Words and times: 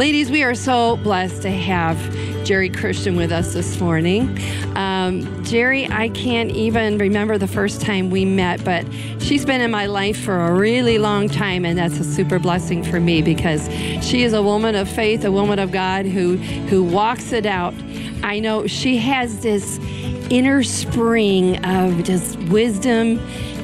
Ladies, 0.00 0.30
we 0.30 0.42
are 0.42 0.54
so 0.54 0.96
blessed 0.96 1.42
to 1.42 1.50
have 1.50 1.94
Gerri 2.46 2.74
Christian 2.74 3.16
with 3.16 3.30
us 3.30 3.52
this 3.52 3.78
morning. 3.78 4.30
Um, 4.74 5.26
Gerri, 5.44 5.90
I 5.90 6.08
can't 6.08 6.50
even 6.52 6.96
remember 6.96 7.36
the 7.36 7.46
first 7.46 7.82
time 7.82 8.08
we 8.08 8.24
met, 8.24 8.64
but 8.64 8.86
she's 9.18 9.44
been 9.44 9.60
in 9.60 9.70
my 9.70 9.84
life 9.84 10.18
for 10.18 10.40
a 10.40 10.54
really 10.54 10.96
long 10.96 11.28
time, 11.28 11.66
and 11.66 11.76
that's 11.76 12.00
a 12.00 12.04
super 12.04 12.38
blessing 12.38 12.82
for 12.82 12.98
me 12.98 13.20
because 13.20 13.68
she 14.02 14.22
is 14.22 14.32
a 14.32 14.42
woman 14.42 14.74
of 14.74 14.88
faith, 14.88 15.22
a 15.22 15.30
woman 15.30 15.58
of 15.58 15.70
God 15.70 16.06
who 16.06 16.38
who 16.38 16.82
walks 16.82 17.32
it 17.32 17.44
out. 17.44 17.74
I 18.22 18.40
know 18.40 18.66
she 18.66 18.96
has 18.96 19.42
this 19.42 19.78
inner 20.30 20.62
spring 20.62 21.62
of 21.62 22.04
just 22.04 22.38
wisdom 22.44 23.18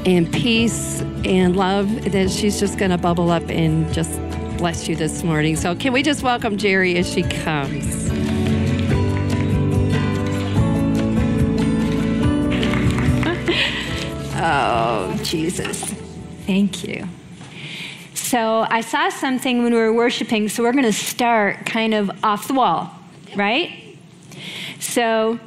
and 0.05 0.31
peace 0.31 1.01
and 1.25 1.57
love 1.57 2.13
that 2.13 2.29
she's 2.29 2.61
just 2.61 2.79
going 2.79 2.91
to 2.91 2.99
bubble 2.99 3.31
up 3.31 3.49
and 3.49 3.91
just 3.95 4.21
bless 4.57 4.89
you 4.89 4.97
this 4.97 5.23
morning. 5.23 5.55
So, 5.57 5.75
can 5.75 5.93
we 5.93 6.03
just 6.03 6.23
welcome 6.23 6.57
Gerri 6.57 6.97
as 6.97 7.13
she 7.13 7.23
comes? 7.23 8.09
oh, 14.37 15.19
Jesus. 15.23 15.85
Thank 16.47 16.85
you. 16.85 17.07
So, 18.15 18.67
I 18.71 18.81
saw 18.81 19.11
something 19.11 19.63
when 19.63 19.73
we 19.73 19.79
were 19.79 19.93
worshiping, 19.93 20.49
so 20.49 20.63
we're 20.63 20.73
going 20.73 20.85
to 20.85 20.93
start 20.93 21.67
kind 21.67 21.95
of 21.95 22.11
off 22.25 22.49
the 22.49 22.55
wall, 22.55 22.91
right? 23.37 23.71
So, 24.81 25.39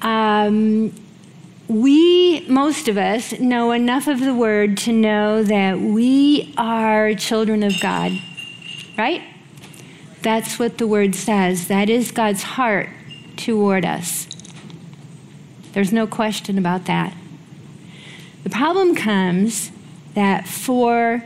um, 0.00 0.92
we, 1.72 2.46
most 2.48 2.86
of 2.88 2.98
us, 2.98 3.38
know 3.40 3.72
enough 3.72 4.06
of 4.06 4.20
the 4.20 4.34
word 4.34 4.76
to 4.78 4.92
know 4.92 5.42
that 5.42 5.80
we 5.80 6.52
are 6.58 7.14
children 7.14 7.62
of 7.62 7.72
God, 7.80 8.12
right? 8.98 9.22
That's 10.20 10.58
what 10.58 10.78
the 10.78 10.86
word 10.86 11.14
says. 11.14 11.68
That 11.68 11.88
is 11.88 12.12
God's 12.12 12.42
heart 12.42 12.90
toward 13.36 13.84
us. 13.84 14.26
There's 15.72 15.92
no 15.92 16.06
question 16.06 16.58
about 16.58 16.84
that. 16.84 17.14
The 18.44 18.50
problem 18.50 18.94
comes 18.94 19.72
that 20.14 20.46
for 20.46 21.24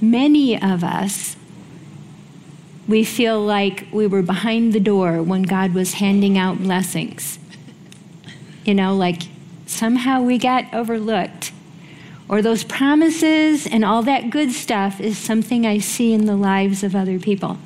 many 0.00 0.60
of 0.60 0.84
us, 0.84 1.36
we 2.86 3.02
feel 3.02 3.40
like 3.40 3.88
we 3.90 4.06
were 4.06 4.22
behind 4.22 4.72
the 4.72 4.78
door 4.78 5.20
when 5.20 5.42
God 5.42 5.74
was 5.74 5.94
handing 5.94 6.38
out 6.38 6.58
blessings 6.58 7.40
you 8.66 8.74
know, 8.74 8.94
like 8.94 9.22
somehow 9.66 10.22
we 10.22 10.38
got 10.38 10.72
overlooked. 10.74 11.52
Or 12.28 12.42
those 12.42 12.64
promises 12.64 13.68
and 13.68 13.84
all 13.84 14.02
that 14.02 14.30
good 14.30 14.50
stuff 14.50 15.00
is 15.00 15.16
something 15.16 15.64
I 15.64 15.78
see 15.78 16.12
in 16.12 16.26
the 16.26 16.34
lives 16.34 16.82
of 16.82 16.96
other 16.96 17.20
people. 17.20 17.56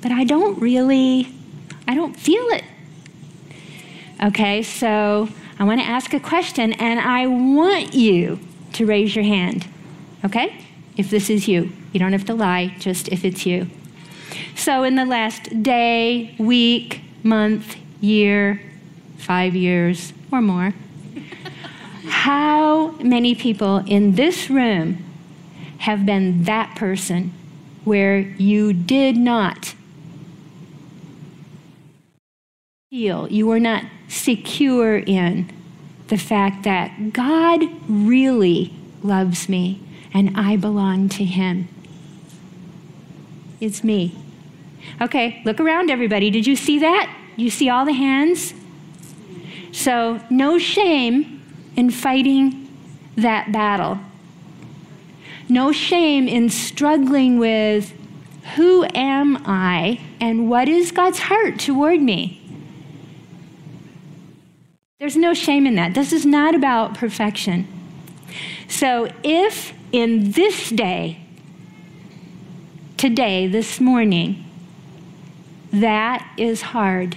But 0.00 0.12
I 0.12 0.22
don't 0.22 0.60
really, 0.60 1.28
I 1.88 1.94
don't 1.96 2.14
feel 2.14 2.44
it. 2.50 2.62
Okay, 4.22 4.62
so 4.62 5.28
I 5.58 5.64
want 5.64 5.80
to 5.80 5.86
ask 5.86 6.14
a 6.14 6.20
question 6.20 6.74
and 6.74 7.00
I 7.00 7.26
want 7.26 7.92
you 7.92 8.38
to 8.74 8.86
raise 8.86 9.16
your 9.16 9.24
hand. 9.24 9.66
Okay? 10.24 10.56
If 10.96 11.10
this 11.10 11.28
is 11.28 11.48
you. 11.48 11.72
You 11.92 11.98
don't 11.98 12.12
have 12.12 12.24
to 12.26 12.34
lie, 12.34 12.74
just 12.78 13.08
if 13.08 13.24
it's 13.24 13.44
you. 13.44 13.68
So, 14.54 14.84
in 14.84 14.94
the 14.94 15.04
last 15.04 15.62
day, 15.62 16.34
week, 16.38 17.00
month, 17.22 17.76
year, 18.00 18.60
five 19.22 19.54
years 19.54 20.12
or 20.30 20.42
more, 20.42 20.74
how 22.08 22.90
many 22.98 23.34
people 23.34 23.78
in 23.86 24.16
this 24.16 24.50
room 24.50 25.04
have 25.78 26.04
been 26.04 26.44
that 26.44 26.74
person 26.76 27.32
where 27.84 28.18
you 28.18 28.72
did 28.72 29.16
not 29.16 29.74
feel, 32.90 33.28
you 33.28 33.46
were 33.46 33.60
not 33.60 33.84
secure 34.08 34.98
in 34.98 35.50
the 36.08 36.18
fact 36.18 36.64
that 36.64 37.12
God 37.12 37.62
really 37.88 38.74
loves 39.02 39.48
me 39.48 39.80
and 40.12 40.36
I 40.36 40.56
belong 40.56 41.08
to 41.10 41.24
Him? 41.24 41.68
It's 43.60 43.84
me. 43.84 44.16
Okay, 45.00 45.40
look 45.44 45.60
around, 45.60 45.90
everybody. 45.90 46.30
Did 46.30 46.46
you 46.46 46.56
see 46.56 46.80
that? 46.80 47.16
You 47.36 47.48
see 47.48 47.68
all 47.68 47.84
the 47.84 47.92
hands? 47.92 48.54
So, 49.72 50.20
no 50.28 50.58
shame 50.58 51.42
in 51.76 51.90
fighting 51.90 52.68
that 53.16 53.52
battle. 53.52 53.98
No 55.48 55.72
shame 55.72 56.28
in 56.28 56.50
struggling 56.50 57.38
with 57.38 57.94
who 58.56 58.84
am 58.94 59.42
I 59.46 60.00
and 60.20 60.48
what 60.48 60.68
is 60.68 60.92
God's 60.92 61.20
heart 61.20 61.58
toward 61.58 62.00
me. 62.00 62.38
There's 65.00 65.16
no 65.16 65.34
shame 65.34 65.66
in 65.66 65.74
that. 65.76 65.94
This 65.94 66.12
is 66.12 66.26
not 66.26 66.54
about 66.54 66.94
perfection. 66.94 67.66
So, 68.68 69.10
if 69.24 69.72
in 69.90 70.32
this 70.32 70.70
day, 70.70 71.18
today, 72.96 73.46
this 73.46 73.80
morning, 73.80 74.44
that 75.72 76.30
is 76.36 76.60
hard, 76.62 77.16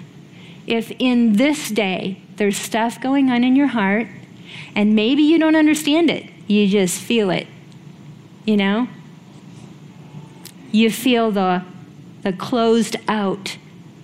if 0.65 0.91
in 0.97 1.33
this 1.33 1.69
day 1.69 2.21
there's 2.37 2.57
stuff 2.57 2.99
going 3.01 3.29
on 3.29 3.43
in 3.43 3.55
your 3.55 3.67
heart, 3.67 4.07
and 4.75 4.95
maybe 4.95 5.23
you 5.23 5.39
don't 5.39 5.55
understand 5.55 6.09
it, 6.09 6.29
you 6.47 6.67
just 6.67 6.99
feel 6.99 7.29
it. 7.29 7.47
You 8.45 8.57
know? 8.57 8.87
You 10.71 10.91
feel 10.91 11.31
the, 11.31 11.63
the 12.21 12.33
closed 12.33 12.97
out 13.07 13.57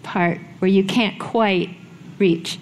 part 0.03 0.39
where 0.59 0.69
you 0.69 0.83
can't 0.83 1.19
quite 1.19 1.69
reach. 2.17 2.57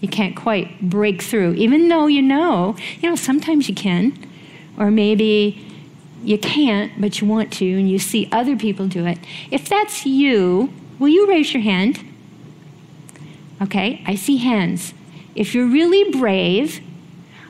You 0.00 0.08
can't 0.08 0.36
quite 0.36 0.80
break 0.80 1.22
through, 1.22 1.54
even 1.54 1.88
though 1.88 2.06
you 2.06 2.22
know, 2.22 2.76
you 3.00 3.08
know, 3.08 3.16
sometimes 3.16 3.68
you 3.68 3.74
can, 3.74 4.16
or 4.78 4.90
maybe 4.90 5.62
you 6.22 6.38
can't, 6.38 7.00
but 7.00 7.20
you 7.20 7.26
want 7.26 7.52
to, 7.54 7.66
and 7.66 7.90
you 7.90 7.98
see 7.98 8.28
other 8.30 8.56
people 8.56 8.88
do 8.88 9.06
it. 9.06 9.18
If 9.50 9.68
that's 9.68 10.06
you, 10.06 10.72
will 10.98 11.08
you 11.08 11.28
raise 11.28 11.52
your 11.52 11.62
hand? 11.62 12.05
Okay, 13.62 14.02
I 14.06 14.14
see 14.14 14.36
hands. 14.36 14.92
If 15.34 15.54
you're 15.54 15.66
really 15.66 16.10
brave, 16.10 16.80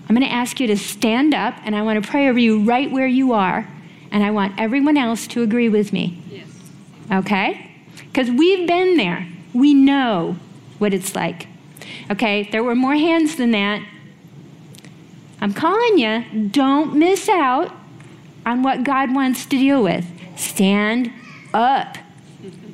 I'm 0.09 0.15
going 0.15 0.27
to 0.27 0.33
ask 0.33 0.61
you 0.61 0.67
to 0.69 0.77
stand 0.77 1.35
up 1.35 1.55
and 1.65 1.75
I 1.75 1.83
want 1.83 2.03
to 2.03 2.09
pray 2.09 2.29
over 2.29 2.39
you 2.39 2.61
right 2.61 2.91
where 2.91 3.07
you 3.07 3.33
are. 3.33 3.69
And 4.13 4.23
I 4.23 4.31
want 4.31 4.59
everyone 4.59 4.97
else 4.97 5.27
to 5.29 5.43
agree 5.43 5.69
with 5.69 5.93
me. 5.93 6.23
Yes. 6.31 6.47
Okay? 7.13 7.73
Because 7.97 8.31
we've 8.31 8.67
been 8.67 8.97
there. 8.97 9.27
We 9.53 9.75
know 9.75 10.37
what 10.79 10.95
it's 10.95 11.15
like. 11.15 11.49
Okay? 12.11 12.49
There 12.51 12.63
were 12.63 12.77
more 12.77 12.95
hands 12.95 13.37
than 13.37 13.51
that. 13.51 13.83
I'm 15.41 15.53
calling 15.53 15.99
you, 15.99 16.49
don't 16.49 16.95
miss 16.95 17.29
out 17.29 17.73
on 18.47 18.63
what 18.63 18.85
God 18.85 19.15
wants 19.15 19.45
to 19.47 19.59
deal 19.59 19.83
with. 19.83 20.07
Stand 20.39 21.13
up. 21.53 21.99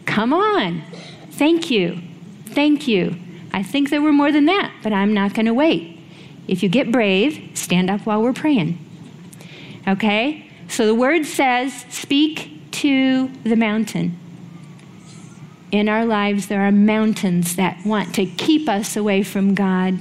Come 0.04 0.32
on. 0.32 0.82
Thank 1.30 1.70
you. 1.70 2.00
Thank 2.54 2.86
you. 2.88 3.16
I 3.52 3.62
think 3.62 3.90
there 3.90 4.00
were 4.00 4.12
more 4.12 4.32
than 4.32 4.46
that, 4.46 4.72
but 4.82 4.92
I'm 4.92 5.12
not 5.12 5.34
going 5.34 5.46
to 5.46 5.54
wait. 5.54 5.98
If 6.48 6.62
you 6.62 6.68
get 6.68 6.90
brave, 6.90 7.50
stand 7.54 7.90
up 7.90 8.06
while 8.06 8.22
we're 8.22 8.32
praying. 8.32 8.78
Okay? 9.86 10.50
So 10.68 10.86
the 10.86 10.94
word 10.94 11.26
says, 11.26 11.84
speak 11.90 12.50
to 12.72 13.28
the 13.44 13.56
mountain. 13.56 14.18
In 15.70 15.88
our 15.88 16.04
lives, 16.04 16.48
there 16.48 16.62
are 16.62 16.72
mountains 16.72 17.56
that 17.56 17.84
want 17.84 18.14
to 18.16 18.26
keep 18.26 18.68
us 18.68 18.96
away 18.96 19.22
from 19.22 19.54
God. 19.54 19.98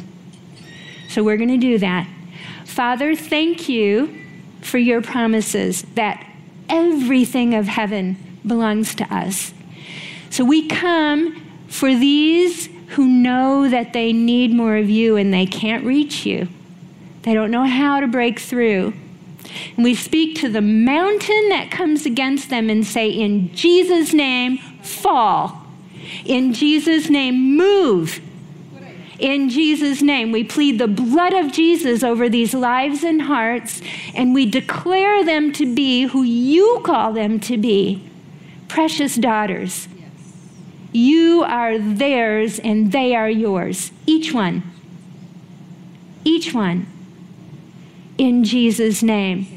So 1.10 1.24
we're 1.24 1.38
going 1.38 1.50
to 1.50 1.58
do 1.58 1.78
that. 1.78 2.08
Father, 2.66 3.16
thank 3.16 3.68
you 3.68 4.18
for 4.62 4.78
your 4.78 5.02
promises 5.02 5.84
that 5.96 6.26
everything 6.70 7.54
of 7.54 7.68
heaven 7.68 8.18
belongs 8.46 8.96
to 8.96 9.14
us. 9.14 9.54
So 10.30 10.46
we 10.46 10.68
come 10.68 11.51
for 11.72 11.96
these 11.96 12.68
who 12.90 13.08
know 13.08 13.70
that 13.70 13.94
they 13.94 14.12
need 14.12 14.54
more 14.54 14.76
of 14.76 14.90
you 14.90 15.16
and 15.16 15.34
they 15.34 15.46
can't 15.46 15.86
reach 15.86 16.26
you. 16.26 16.50
They 17.24 17.34
don't 17.34 17.50
know 17.50 17.64
how 17.64 18.02
to 18.02 18.08
break 18.08 18.40
through. 18.40 18.94
And 19.78 19.84
we 19.84 19.96
speak 19.96 20.38
to 20.40 20.50
the 20.50 20.62
mountain 20.62 21.48
that 21.50 21.72
comes 21.72 22.06
against 22.06 22.50
them 22.50 22.70
and 22.70 22.86
say, 22.86 23.10
In 23.10 23.56
Jesus' 23.56 24.14
name, 24.14 24.58
fall. 24.84 25.66
In 26.26 26.54
Jesus' 26.54 27.10
name, 27.10 27.56
move. 27.56 28.20
In 29.18 29.50
Jesus' 29.50 30.02
name, 30.02 30.34
we 30.34 30.44
plead 30.44 30.78
the 30.78 30.88
blood 30.88 31.34
of 31.34 31.54
Jesus 31.54 32.04
over 32.04 32.28
these 32.28 32.54
lives 32.54 33.04
and 33.04 33.22
hearts, 33.22 33.82
and 34.14 34.34
we 34.34 34.46
declare 34.46 35.24
them 35.24 35.54
to 35.54 35.74
be 35.74 36.04
who 36.04 36.24
you 36.24 36.82
call 36.84 37.14
them 37.14 37.40
to 37.42 37.58
be 37.58 38.10
precious 38.68 39.16
daughters 39.16 39.88
you 40.92 41.44
are 41.44 41.78
theirs 41.78 42.60
and 42.60 42.92
they 42.92 43.16
are 43.16 43.30
yours. 43.30 43.92
Each 44.06 44.34
one. 44.34 44.64
Each 46.24 46.54
one. 46.54 46.88
In 48.18 48.44
Jesus' 48.44 49.02
name. 49.02 49.48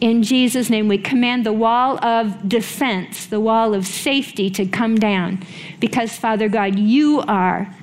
In 0.00 0.22
Jesus' 0.22 0.70
name, 0.70 0.86
we 0.86 0.98
command 0.98 1.44
the 1.44 1.52
wall 1.52 2.02
of 2.04 2.48
defense, 2.48 3.26
the 3.26 3.40
wall 3.40 3.74
of 3.74 3.86
safety 3.86 4.48
to 4.50 4.64
come 4.64 4.96
down 4.96 5.44
because, 5.80 6.12
Father 6.16 6.48
God, 6.48 6.78
you 6.78 7.20
are 7.22 7.74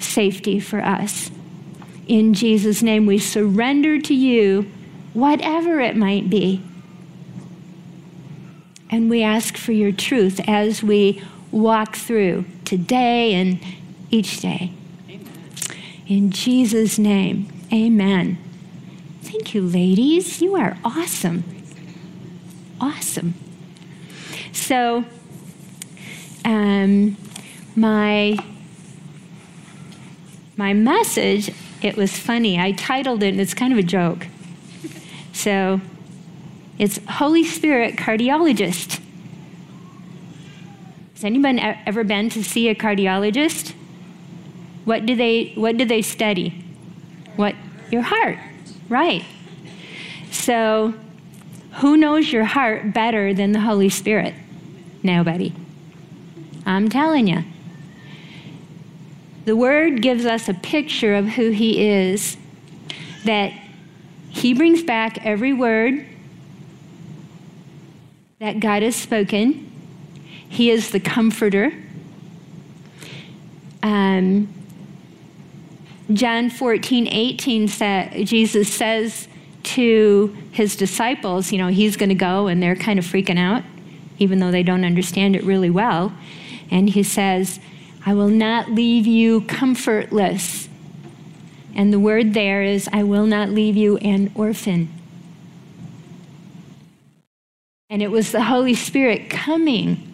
safety 0.00 0.58
for 0.58 0.80
us. 0.80 1.30
In 2.08 2.34
Jesus' 2.34 2.82
name, 2.82 3.06
we 3.06 3.18
surrender 3.18 4.00
to 4.00 4.14
you, 4.14 4.62
whatever 5.12 5.78
it 5.78 5.96
might 5.96 6.28
be. 6.28 6.62
And 8.90 9.08
we 9.08 9.22
ask 9.22 9.56
for 9.56 9.72
your 9.72 9.92
truth 9.92 10.40
as 10.48 10.82
we 10.82 11.22
walk 11.50 11.96
through 11.96 12.44
today 12.64 13.34
and 13.34 13.60
each 14.10 14.40
day. 14.40 14.72
In 16.06 16.30
Jesus' 16.30 16.98
name, 16.98 17.48
amen. 17.72 18.38
Thank 19.22 19.54
you, 19.54 19.62
ladies. 19.62 20.40
You 20.40 20.56
are 20.56 20.78
awesome. 20.84 21.44
Awesome. 22.80 23.34
So, 24.52 25.04
um, 26.44 27.16
my 27.76 28.38
my 30.56 30.72
message, 30.72 31.52
it 31.82 31.96
was 31.96 32.16
funny. 32.16 32.58
I 32.58 32.72
titled 32.72 33.22
it, 33.22 33.28
and 33.28 33.40
it's 33.40 33.54
kind 33.54 33.72
of 33.72 33.78
a 33.78 33.82
joke. 33.82 34.26
So, 35.32 35.80
it's 36.78 36.98
Holy 37.08 37.44
Spirit 37.44 37.96
Cardiologist. 37.96 38.97
Has 41.18 41.24
anyone 41.24 41.58
ever 41.58 42.04
been 42.04 42.30
to 42.30 42.44
see 42.44 42.68
a 42.68 42.76
cardiologist? 42.76 43.74
What 44.84 45.04
do 45.04 45.16
they 45.16 45.52
What 45.56 45.76
do 45.76 45.84
they 45.84 46.00
study? 46.00 46.64
What 47.34 47.56
your 47.90 48.02
heart, 48.02 48.38
right? 48.88 49.24
So, 50.30 50.94
who 51.80 51.96
knows 51.96 52.32
your 52.32 52.44
heart 52.44 52.94
better 52.94 53.34
than 53.34 53.50
the 53.50 53.58
Holy 53.58 53.88
Spirit? 53.88 54.32
Nobody. 55.02 55.52
I'm 56.64 56.88
telling 56.88 57.26
you. 57.26 57.42
The 59.44 59.56
Word 59.56 60.00
gives 60.00 60.24
us 60.24 60.48
a 60.48 60.54
picture 60.54 61.16
of 61.16 61.30
who 61.30 61.50
He 61.50 61.84
is, 61.84 62.36
that 63.24 63.52
He 64.30 64.54
brings 64.54 64.84
back 64.84 65.26
every 65.26 65.52
word 65.52 66.06
that 68.38 68.60
God 68.60 68.84
has 68.84 68.94
spoken 68.94 69.67
he 70.48 70.70
is 70.70 70.90
the 70.90 71.00
comforter. 71.00 71.72
Um, 73.82 74.52
John 76.12 76.50
14, 76.50 77.06
18, 77.06 77.68
sa- 77.68 78.08
Jesus 78.24 78.72
says 78.72 79.28
to 79.62 80.36
his 80.52 80.74
disciples, 80.74 81.52
you 81.52 81.58
know, 81.58 81.68
he's 81.68 81.96
going 81.96 82.08
to 82.08 82.14
go, 82.14 82.46
and 82.46 82.62
they're 82.62 82.76
kind 82.76 82.98
of 82.98 83.04
freaking 83.04 83.38
out, 83.38 83.62
even 84.18 84.38
though 84.38 84.50
they 84.50 84.62
don't 84.62 84.84
understand 84.84 85.36
it 85.36 85.44
really 85.44 85.70
well. 85.70 86.12
And 86.70 86.88
he 86.88 87.02
says, 87.02 87.60
I 88.06 88.14
will 88.14 88.28
not 88.28 88.70
leave 88.70 89.06
you 89.06 89.42
comfortless. 89.42 90.68
And 91.74 91.92
the 91.92 92.00
word 92.00 92.32
there 92.32 92.62
is, 92.62 92.88
I 92.92 93.02
will 93.02 93.26
not 93.26 93.50
leave 93.50 93.76
you 93.76 93.98
an 93.98 94.32
orphan. 94.34 94.88
And 97.90 98.02
it 98.02 98.10
was 98.10 98.32
the 98.32 98.44
Holy 98.44 98.74
Spirit 98.74 99.28
coming 99.30 100.07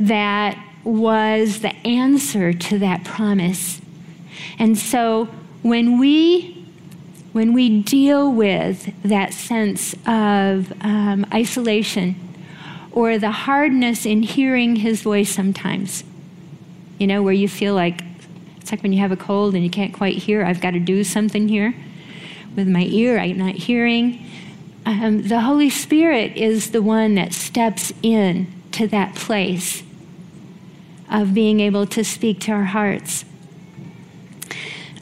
that 0.00 0.58
was 0.84 1.60
the 1.60 1.74
answer 1.86 2.52
to 2.52 2.78
that 2.78 3.04
promise. 3.04 3.80
And 4.58 4.76
so 4.76 5.26
when 5.62 5.98
we 5.98 6.58
when 7.32 7.54
we 7.54 7.80
deal 7.80 8.30
with 8.30 8.92
that 9.02 9.32
sense 9.32 9.94
of 10.06 10.70
um, 10.82 11.24
isolation 11.32 12.14
or 12.90 13.16
the 13.16 13.30
hardness 13.30 14.04
in 14.04 14.22
hearing 14.22 14.76
his 14.76 15.00
voice 15.00 15.30
sometimes, 15.30 16.04
you 16.98 17.06
know, 17.06 17.22
where 17.22 17.32
you 17.32 17.48
feel 17.48 17.74
like 17.74 18.02
it's 18.60 18.70
like 18.70 18.82
when 18.82 18.92
you 18.92 18.98
have 19.00 19.12
a 19.12 19.16
cold 19.16 19.54
and 19.54 19.64
you 19.64 19.70
can't 19.70 19.94
quite 19.94 20.16
hear, 20.16 20.44
I've 20.44 20.60
got 20.60 20.72
to 20.72 20.78
do 20.78 21.02
something 21.04 21.48
here 21.48 21.74
with 22.54 22.68
my 22.68 22.82
ear, 22.82 23.18
I'm 23.18 23.38
not 23.38 23.54
hearing. 23.54 24.26
Um, 24.84 25.26
the 25.26 25.40
Holy 25.40 25.70
Spirit 25.70 26.36
is 26.36 26.72
the 26.72 26.82
one 26.82 27.14
that 27.14 27.32
steps 27.32 27.94
in 28.02 28.46
to 28.72 28.86
that 28.88 29.14
place 29.14 29.82
of 31.10 31.34
being 31.34 31.60
able 31.60 31.86
to 31.86 32.02
speak 32.02 32.40
to 32.40 32.52
our 32.52 32.64
hearts. 32.64 33.24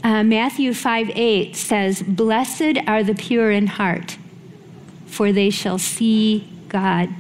Uh, 0.03 0.23
Matthew 0.23 0.73
5 0.73 1.11
8 1.15 1.55
says, 1.55 2.03
Blessed 2.03 2.79
are 2.87 3.03
the 3.03 3.15
pure 3.15 3.51
in 3.51 3.67
heart, 3.67 4.17
for 5.07 5.31
they 5.33 5.51
shall 5.51 5.79
see 5.79 6.49
God. 6.69 7.11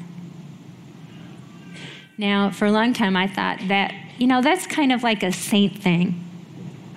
Now, 2.16 2.50
for 2.50 2.66
a 2.66 2.72
long 2.72 2.92
time, 2.92 3.16
I 3.16 3.26
thought 3.26 3.60
that, 3.68 3.94
you 4.18 4.26
know, 4.26 4.42
that's 4.42 4.66
kind 4.66 4.92
of 4.92 5.02
like 5.02 5.22
a 5.22 5.32
saint 5.32 5.78
thing. 5.78 6.24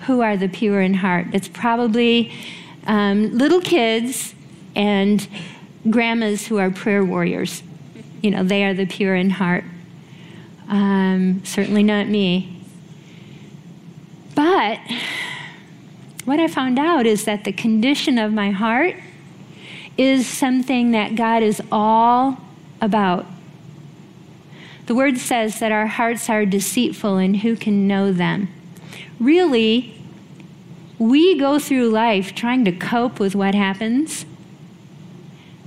Who 0.06 0.20
are 0.20 0.36
the 0.36 0.48
pure 0.48 0.80
in 0.80 0.94
heart? 0.94 1.28
It's 1.32 1.48
probably 1.48 2.32
um, 2.86 3.36
little 3.36 3.60
kids 3.60 4.34
and 4.76 5.26
grandmas 5.88 6.46
who 6.46 6.58
are 6.58 6.70
prayer 6.70 7.04
warriors. 7.04 7.62
You 8.24 8.30
know, 8.30 8.42
they 8.42 8.64
are 8.64 8.72
the 8.72 8.86
pure 8.86 9.14
in 9.14 9.28
heart. 9.28 9.64
Um, 10.66 11.44
certainly 11.44 11.82
not 11.82 12.08
me. 12.08 12.58
But 14.34 14.80
what 16.24 16.40
I 16.40 16.48
found 16.48 16.78
out 16.78 17.04
is 17.04 17.26
that 17.26 17.44
the 17.44 17.52
condition 17.52 18.16
of 18.16 18.32
my 18.32 18.50
heart 18.50 18.96
is 19.98 20.26
something 20.26 20.92
that 20.92 21.16
God 21.16 21.42
is 21.42 21.60
all 21.70 22.38
about. 22.80 23.26
The 24.86 24.94
word 24.94 25.18
says 25.18 25.60
that 25.60 25.70
our 25.70 25.86
hearts 25.86 26.30
are 26.30 26.46
deceitful 26.46 27.18
and 27.18 27.36
who 27.36 27.56
can 27.56 27.86
know 27.86 28.10
them? 28.10 28.48
Really, 29.20 30.00
we 30.98 31.38
go 31.38 31.58
through 31.58 31.90
life 31.90 32.34
trying 32.34 32.64
to 32.64 32.72
cope 32.72 33.20
with 33.20 33.34
what 33.34 33.54
happens 33.54 34.24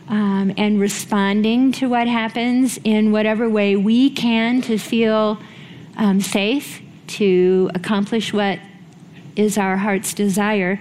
um, 0.10 0.54
and 0.58 0.80
responding 0.80 1.72
to 1.74 1.90
what 1.90 2.08
happens 2.08 2.80
in 2.84 3.12
whatever 3.12 3.50
way 3.50 3.76
we 3.76 4.10
can 4.10 4.62
to 4.64 4.78
feel 4.78 5.40
um, 5.98 6.22
safe, 6.22 6.82
to 7.08 7.70
accomplish 7.76 8.34
what 8.34 8.60
is 9.36 9.58
our 9.58 9.78
heart's 9.78 10.14
desire, 10.14 10.80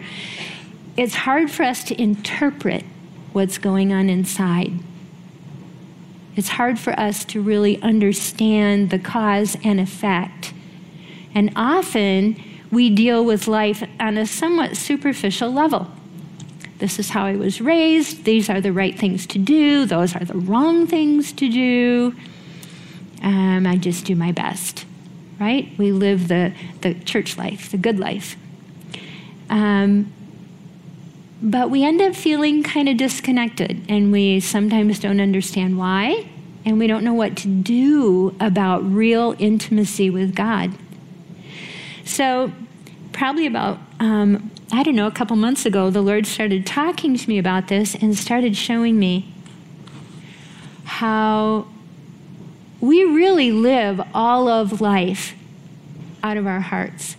it's 0.96 1.14
hard 1.14 1.50
for 1.50 1.62
us 1.62 1.84
to 1.84 2.00
interpret 2.00 2.84
what's 3.32 3.58
going 3.58 3.92
on 3.92 4.08
inside. 4.08 4.72
It's 6.36 6.48
hard 6.48 6.78
for 6.78 6.98
us 6.98 7.24
to 7.26 7.40
really 7.40 7.80
understand 7.82 8.90
the 8.90 8.98
cause 8.98 9.56
and 9.64 9.80
effect. 9.80 10.52
And 11.34 11.52
often 11.56 12.42
we 12.70 12.90
deal 12.90 13.24
with 13.24 13.46
life 13.46 13.82
on 14.00 14.16
a 14.16 14.26
somewhat 14.26 14.76
superficial 14.76 15.50
level. 15.50 15.90
This 16.78 16.98
is 16.98 17.10
how 17.10 17.24
I 17.24 17.36
was 17.36 17.60
raised. 17.60 18.24
These 18.24 18.50
are 18.50 18.60
the 18.60 18.72
right 18.72 18.98
things 18.98 19.26
to 19.28 19.38
do. 19.38 19.86
Those 19.86 20.14
are 20.14 20.24
the 20.24 20.36
wrong 20.36 20.86
things 20.86 21.32
to 21.32 21.50
do. 21.50 22.14
Um, 23.22 23.66
I 23.66 23.76
just 23.76 24.04
do 24.04 24.14
my 24.14 24.32
best, 24.32 24.84
right? 25.40 25.70
We 25.78 25.92
live 25.92 26.28
the, 26.28 26.52
the 26.82 26.94
church 26.94 27.38
life, 27.38 27.70
the 27.70 27.78
good 27.78 27.98
life. 27.98 28.36
Um, 29.48 30.12
but 31.42 31.70
we 31.70 31.84
end 31.84 32.00
up 32.00 32.14
feeling 32.14 32.62
kind 32.62 32.88
of 32.88 32.96
disconnected, 32.96 33.84
and 33.88 34.10
we 34.10 34.40
sometimes 34.40 34.98
don't 34.98 35.20
understand 35.20 35.78
why, 35.78 36.28
and 36.64 36.78
we 36.78 36.86
don't 36.86 37.04
know 37.04 37.14
what 37.14 37.36
to 37.38 37.48
do 37.48 38.34
about 38.40 38.82
real 38.84 39.34
intimacy 39.38 40.10
with 40.10 40.34
God. 40.34 40.72
So, 42.04 42.52
probably 43.12 43.46
about 43.46 43.78
um, 43.98 44.50
I 44.72 44.82
don't 44.82 44.96
know, 44.96 45.06
a 45.06 45.12
couple 45.12 45.36
months 45.36 45.64
ago, 45.64 45.90
the 45.90 46.02
Lord 46.02 46.26
started 46.26 46.66
talking 46.66 47.16
to 47.16 47.28
me 47.28 47.38
about 47.38 47.68
this 47.68 47.94
and 47.94 48.16
started 48.16 48.56
showing 48.56 48.98
me 48.98 49.32
how 50.84 51.66
we 52.80 53.04
really 53.04 53.52
live 53.52 54.00
all 54.14 54.48
of 54.48 54.80
life 54.80 55.34
out 56.22 56.36
of 56.36 56.46
our 56.46 56.60
hearts. 56.60 57.16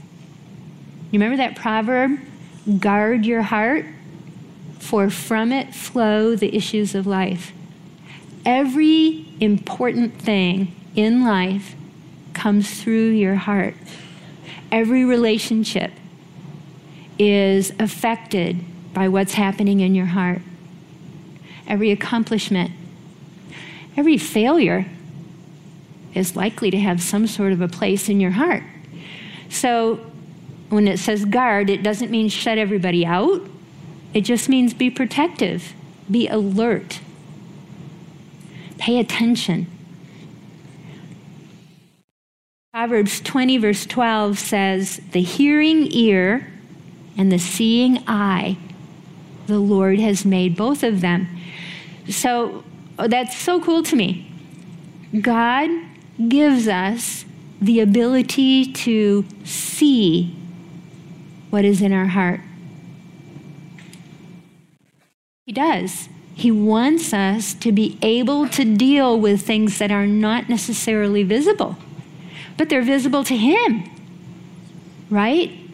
You 1.12 1.19
remember 1.19 1.38
that 1.38 1.55
proverb? 1.55 2.19
Guard 2.79 3.25
your 3.25 3.41
heart, 3.43 3.86
for 4.79 5.10
from 5.10 5.51
it 5.51 5.74
flow 5.74 6.36
the 6.36 6.55
issues 6.55 6.93
of 6.93 7.07
life. 7.07 7.53
Every 8.46 9.25
important 9.39 10.22
thing 10.22 10.75
in 10.96 11.24
life 11.24 11.75
comes 12.34 12.81
through 12.81 13.12
your 13.12 13.36
heart. 13.36 13.75
Every 14.72 15.05
relationship, 15.05 15.91
is 17.19 17.71
affected 17.79 18.63
by 18.93 19.07
what's 19.07 19.33
happening 19.33 19.79
in 19.79 19.95
your 19.95 20.07
heart. 20.07 20.41
Every 21.67 21.91
accomplishment, 21.91 22.71
every 23.95 24.17
failure 24.17 24.86
is 26.13 26.36
likely 26.36 26.71
to 26.71 26.79
have 26.79 27.01
some 27.01 27.27
sort 27.27 27.51
of 27.51 27.62
a 27.62 27.67
place 27.67 28.09
in 28.09 28.19
your 28.19 28.31
heart. 28.31 28.63
So 29.50 30.00
when 30.69 30.88
it 30.88 31.00
says 31.00 31.25
guard, 31.25 31.69
it 31.69 31.83
doesn't 31.83 32.12
mean 32.12 32.29
shut 32.29 32.57
everybody 32.57 33.05
out. 33.05 33.41
It 34.13 34.21
just 34.21 34.50
means 34.50 34.74
be 34.74 34.89
protective, 34.89 35.74
be 36.09 36.27
alert. 36.27 37.00
Pay 38.77 39.00
attention. 39.00 39.67
Proverbs 42.74 43.21
20, 43.21 43.57
verse 43.57 43.86
12 43.86 44.38
says, 44.38 45.01
The 45.12 45.21
hearing 45.21 45.91
ear 45.91 46.47
and 47.17 47.31
the 47.31 47.39
seeing 47.39 48.03
eye, 48.07 48.57
the 49.47 49.59
Lord 49.59 50.00
has 50.00 50.25
made 50.25 50.55
both 50.55 50.83
of 50.83 51.01
them. 51.01 51.27
So 52.09 52.63
oh, 53.00 53.07
that's 53.07 53.36
so 53.38 53.59
cool 53.62 53.83
to 53.83 53.95
me. 53.95 54.31
God 55.21 55.69
gives 56.27 56.67
us 56.67 57.25
the 57.62 57.79
ability 57.79 58.71
to 58.71 59.25
see 59.43 60.36
what 61.50 61.65
is 61.65 61.81
in 61.81 61.93
our 61.93 62.07
heart. 62.07 62.41
He 65.45 65.53
does. 65.53 66.09
He 66.36 66.51
wants 66.51 67.13
us 67.13 67.53
to 67.55 67.71
be 67.71 67.97
able 68.01 68.47
to 68.50 68.63
deal 68.75 69.19
with 69.19 69.41
things 69.41 69.79
that 69.79 69.91
are 69.91 70.05
not 70.05 70.50
necessarily 70.50 71.24
visible, 71.24 71.77
but 72.57 72.69
they're 72.69 72.83
visible 72.83 73.24
to 73.24 73.36
Him. 73.36 73.89
Right? 75.09 75.66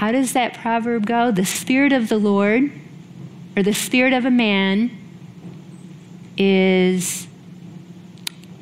How 0.00 0.12
does 0.12 0.32
that 0.32 0.54
proverb 0.54 1.04
go? 1.04 1.30
The 1.30 1.44
Spirit 1.44 1.92
of 1.92 2.08
the 2.08 2.16
Lord, 2.16 2.72
or 3.54 3.62
the 3.62 3.74
Spirit 3.74 4.14
of 4.14 4.24
a 4.24 4.30
man, 4.30 4.90
is, 6.38 7.26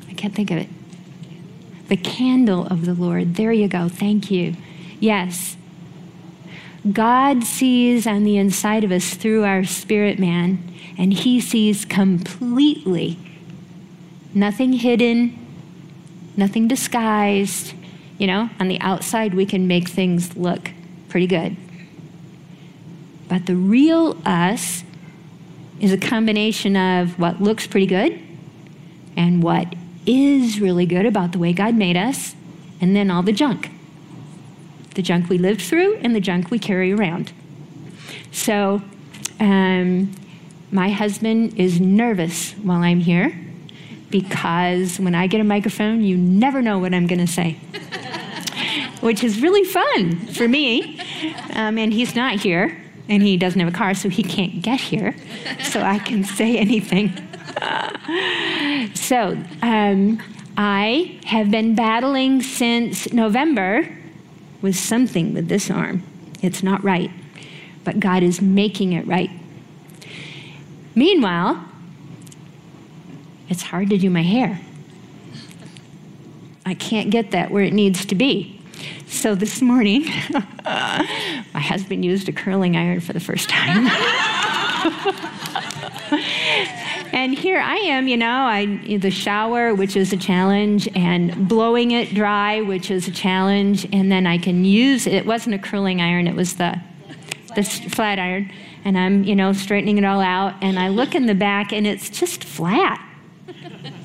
I 0.09 0.13
can't 0.15 0.35
think 0.35 0.51
of 0.51 0.57
it. 0.57 0.67
The 1.87 1.95
candle 1.95 2.67
of 2.67 2.85
the 2.85 2.93
Lord. 2.93 3.35
There 3.35 3.53
you 3.53 3.69
go. 3.69 3.87
Thank 3.87 4.29
you. 4.29 4.53
Yes. 4.99 5.55
God 6.91 7.45
sees 7.45 8.05
on 8.05 8.25
the 8.25 8.35
inside 8.35 8.83
of 8.83 8.91
us 8.91 9.13
through 9.13 9.45
our 9.45 9.63
spirit 9.63 10.19
man, 10.19 10.61
and 10.97 11.13
He 11.13 11.39
sees 11.39 11.85
completely. 11.85 13.17
Nothing 14.33 14.73
hidden, 14.73 15.39
nothing 16.35 16.67
disguised. 16.67 17.75
You 18.17 18.27
know, 18.27 18.49
on 18.59 18.67
the 18.67 18.81
outside, 18.81 19.33
we 19.33 19.45
can 19.45 19.67
make 19.67 19.87
things 19.87 20.35
look 20.35 20.71
pretty 21.09 21.27
good. 21.27 21.57
But 23.27 23.45
the 23.45 23.55
real 23.55 24.17
us 24.25 24.83
is 25.79 25.91
a 25.91 25.97
combination 25.97 26.75
of 26.75 27.19
what 27.19 27.41
looks 27.41 27.67
pretty 27.67 27.85
good 27.85 28.19
and 29.15 29.43
what 29.43 29.75
is 30.05 30.59
really 30.59 30.85
good 30.85 31.05
about 31.05 31.31
the 31.31 31.39
way 31.39 31.53
God 31.53 31.75
made 31.75 31.97
us, 31.97 32.35
and 32.81 32.95
then 32.95 33.11
all 33.11 33.21
the 33.21 33.33
junk 33.33 33.69
the 34.99 35.03
junk 35.03 35.29
we 35.29 35.37
lived 35.37 35.61
through 35.61 35.95
and 36.01 36.13
the 36.13 36.19
junk 36.19 36.51
we 36.51 36.59
carry 36.59 36.91
around. 36.91 37.31
So, 38.31 38.81
um, 39.39 40.13
my 40.71 40.89
husband 40.89 41.57
is 41.57 41.79
nervous 41.79 42.51
while 42.53 42.81
I'm 42.81 42.99
here 42.99 43.33
because 44.09 44.99
when 44.99 45.15
I 45.15 45.27
get 45.27 45.39
a 45.39 45.45
microphone, 45.45 46.03
you 46.03 46.17
never 46.17 46.61
know 46.61 46.79
what 46.79 46.93
I'm 46.93 47.07
going 47.07 47.25
to 47.25 47.31
say, 47.31 47.57
which 49.01 49.23
is 49.23 49.41
really 49.41 49.63
fun 49.63 50.17
for 50.27 50.47
me. 50.47 50.99
Um, 51.53 51.77
and 51.77 51.93
he's 51.93 52.15
not 52.15 52.39
here, 52.39 52.77
and 53.07 53.23
he 53.23 53.37
doesn't 53.37 53.59
have 53.59 53.69
a 53.73 53.75
car, 53.75 53.93
so 53.93 54.09
he 54.09 54.23
can't 54.23 54.61
get 54.61 54.79
here, 54.79 55.15
so 55.63 55.81
I 55.81 55.99
can 55.99 56.23
say 56.23 56.57
anything. 56.57 57.11
so, 58.95 59.37
um, 59.61 60.21
I 60.57 61.19
have 61.25 61.49
been 61.49 61.73
battling 61.73 62.41
since 62.41 63.13
November 63.13 63.87
with 64.61 64.75
something 64.75 65.33
with 65.33 65.47
this 65.47 65.71
arm. 65.71 66.03
It's 66.41 66.63
not 66.63 66.83
right, 66.83 67.11
but 67.83 67.99
God 67.99 68.23
is 68.23 68.41
making 68.41 68.93
it 68.93 69.07
right. 69.07 69.29
Meanwhile, 70.95 71.63
it's 73.47 73.63
hard 73.63 73.89
to 73.89 73.97
do 73.97 74.09
my 74.09 74.21
hair. 74.21 74.59
I 76.65 76.73
can't 76.73 77.09
get 77.09 77.31
that 77.31 77.51
where 77.51 77.63
it 77.63 77.73
needs 77.73 78.05
to 78.05 78.15
be. 78.15 78.58
So 79.09 79.35
this 79.35 79.61
morning, 79.61 80.03
my 80.63 81.05
husband 81.55 82.05
used 82.05 82.29
a 82.29 82.31
curling 82.31 82.77
iron 82.77 83.01
for 83.01 83.11
the 83.11 83.19
first 83.19 83.49
time. 83.49 83.87
and 87.11 87.33
here 87.33 87.59
I 87.59 87.77
am, 87.77 88.07
you 88.07 88.15
know, 88.15 88.29
I 88.29 88.97
the 88.97 89.09
shower, 89.09 89.73
which 89.73 89.97
is 89.97 90.13
a 90.13 90.17
challenge, 90.17 90.87
and 90.95 91.49
blowing 91.49 91.91
it 91.91 92.13
dry, 92.13 92.61
which 92.61 92.91
is 92.91 93.07
a 93.07 93.11
challenge, 93.11 93.87
and 93.91 94.11
then 94.11 94.27
I 94.27 94.37
can 94.37 94.63
use 94.63 95.07
it. 95.07 95.13
It 95.13 95.25
wasn't 95.25 95.55
a 95.55 95.59
curling 95.59 96.01
iron; 96.01 96.27
it 96.27 96.35
was 96.35 96.55
the 96.55 96.79
the 97.55 97.63
flat 97.63 98.19
iron, 98.19 98.51
and 98.85 98.97
I'm, 98.97 99.23
you 99.23 99.35
know, 99.35 99.53
straightening 99.53 99.97
it 99.97 100.05
all 100.05 100.21
out, 100.21 100.53
and 100.61 100.77
I 100.77 100.89
look 100.89 101.15
in 101.15 101.25
the 101.25 101.35
back, 101.35 101.73
and 101.73 101.87
it's 101.87 102.11
just 102.11 102.43
flat. 102.43 103.03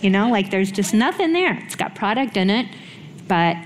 You 0.01 0.09
know, 0.09 0.31
like 0.31 0.51
there's 0.51 0.73
just 0.73 0.95
nothing 0.95 1.35
there. 1.35 1.63
It's 1.63 1.77
got 1.77 1.95
product 1.95 2.39
in 2.39 2.49
it, 2.49 2.67
but 3.29 3.59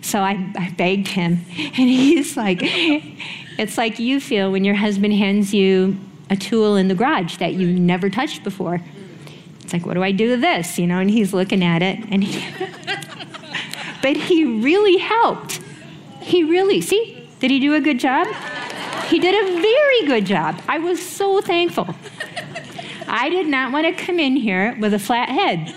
so 0.00 0.20
I, 0.20 0.52
I 0.56 0.70
begged 0.76 1.08
him, 1.08 1.44
and 1.56 1.74
he's 1.74 2.36
like, 2.36 2.60
it's 2.62 3.78
like 3.78 3.98
you 3.98 4.20
feel 4.20 4.52
when 4.52 4.64
your 4.64 4.74
husband 4.74 5.14
hands 5.14 5.52
you 5.52 5.96
a 6.30 6.36
tool 6.36 6.76
in 6.76 6.88
the 6.88 6.94
garage 6.94 7.38
that 7.38 7.54
you 7.54 7.78
never 7.78 8.10
touched 8.10 8.44
before. 8.44 8.80
It's 9.62 9.72
like, 9.72 9.86
what 9.86 9.94
do 9.94 10.02
I 10.02 10.12
do 10.12 10.30
with 10.30 10.40
this? 10.40 10.78
You 10.78 10.86
know, 10.86 10.98
and 10.98 11.10
he's 11.10 11.32
looking 11.32 11.62
at 11.64 11.82
it, 11.82 11.98
and 12.10 12.24
he, 12.24 12.44
but 14.02 14.16
he 14.16 14.44
really 14.44 14.98
helped. 14.98 15.60
He 16.20 16.44
really, 16.44 16.80
see, 16.80 17.28
did 17.40 17.50
he 17.50 17.60
do 17.60 17.74
a 17.74 17.80
good 17.80 17.98
job? 17.98 18.26
He 19.06 19.18
did 19.18 19.34
a 19.34 19.60
very 19.60 20.06
good 20.06 20.26
job. 20.26 20.60
I 20.68 20.78
was 20.78 21.00
so 21.00 21.40
thankful. 21.40 21.88
I 23.06 23.30
did 23.30 23.46
not 23.46 23.72
want 23.72 23.86
to 23.86 24.04
come 24.04 24.18
in 24.20 24.36
here 24.36 24.76
with 24.80 24.92
a 24.92 24.98
flat 24.98 25.30
head. 25.30 25.74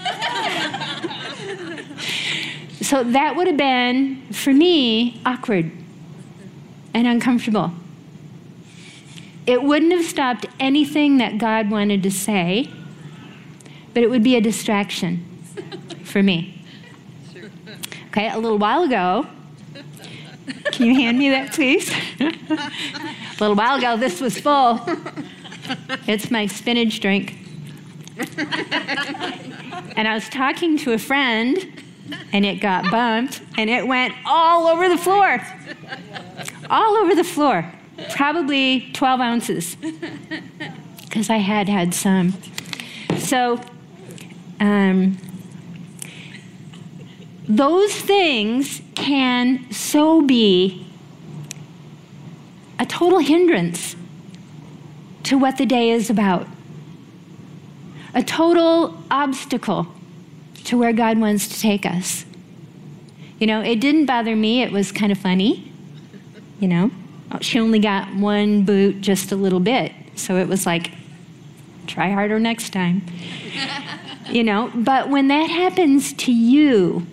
So 2.92 3.06
that 3.06 3.38
would 3.38 3.48
have 3.48 3.56
been, 3.56 4.22
for 4.34 4.54
me, 4.54 5.22
awkward 5.26 5.72
and 6.94 7.08
uncomfortable. 7.08 7.72
It 9.48 9.64
wouldn't 9.64 9.94
have 9.94 10.04
stopped 10.04 10.46
anything 10.60 11.16
that 11.20 11.38
God 11.38 11.72
wanted 11.72 12.04
to 12.04 12.12
say, 12.12 12.70
but 13.94 14.04
it 14.04 14.10
would 14.10 14.24
be 14.24 14.36
a 14.36 14.42
distraction 14.42 15.26
for 16.04 16.22
me. 16.22 16.66
Okay, 18.08 18.30
a 18.30 18.38
little 18.38 18.58
while 18.58 18.84
ago, 18.84 19.26
can 20.74 20.88
you 20.88 20.96
hand 20.96 21.18
me 21.18 21.30
that, 21.30 21.54
please? 21.54 21.90
a 22.20 22.34
little 23.40 23.56
while 23.56 23.78
ago, 23.78 23.96
this 23.96 24.20
was 24.20 24.38
full. 24.38 24.82
It's 26.08 26.30
my 26.30 26.46
spinach 26.46 27.00
drink. 27.00 27.38
and 29.96 30.10
I 30.10 30.14
was 30.14 30.28
talking 30.28 30.78
to 30.80 30.92
a 30.92 30.98
friend, 30.98 31.82
and 32.34 32.46
it 32.46 32.56
got 32.56 32.90
bumped, 32.92 33.42
and 33.58 33.70
it 33.70 33.88
went 33.88 34.14
all 34.26 34.68
over 34.68 34.90
the 34.90 34.98
floor. 34.98 35.42
All 36.70 36.96
over 36.98 37.16
the 37.16 37.24
floor 37.24 37.72
probably 38.10 38.92
12 38.94 39.20
ounces 39.20 39.76
because 41.04 41.30
I 41.30 41.38
had 41.38 41.70
had 41.70 41.94
some. 41.94 42.34
So, 43.18 43.62
um, 44.60 45.18
those 47.48 47.94
things 47.94 48.82
can 48.96 49.70
so 49.72 50.22
be 50.22 50.88
a 52.80 52.86
total 52.86 53.20
hindrance 53.20 53.96
to 55.24 55.38
what 55.38 55.58
the 55.58 55.66
day 55.66 55.90
is 55.90 56.10
about, 56.10 56.48
a 58.14 58.24
total 58.24 59.04
obstacle 59.12 59.88
to 60.72 60.78
where 60.78 60.94
God 60.94 61.20
wants 61.20 61.50
to 61.50 61.60
take 61.60 61.86
us. 61.86 62.26
You 63.40 63.46
know, 63.46 63.60
it 63.60 63.82
didn't 63.82 64.06
bother 64.06 64.38
me, 64.38 64.62
it 64.62 64.72
was 64.72 64.94
kind 64.94 65.12
of 65.12 65.18
funny, 65.18 65.70
you 66.62 66.68
know. 66.70 66.92
She 67.42 67.60
only 67.60 67.80
got 67.80 68.16
one 68.16 68.64
boot 68.64 69.02
just 69.02 69.34
a 69.34 69.36
little 69.36 69.60
bit. 69.60 69.92
So 70.16 70.38
it 70.38 70.48
was 70.48 70.66
like, 70.66 70.92
try 71.88 72.12
harder 72.12 72.40
next 72.40 72.70
time. 72.70 73.02
you 74.30 74.46
know, 74.46 74.72
but 74.74 75.10
when 75.10 75.28
that 75.28 75.50
happens 75.50 76.14
to 76.14 76.32
you, 76.32 77.06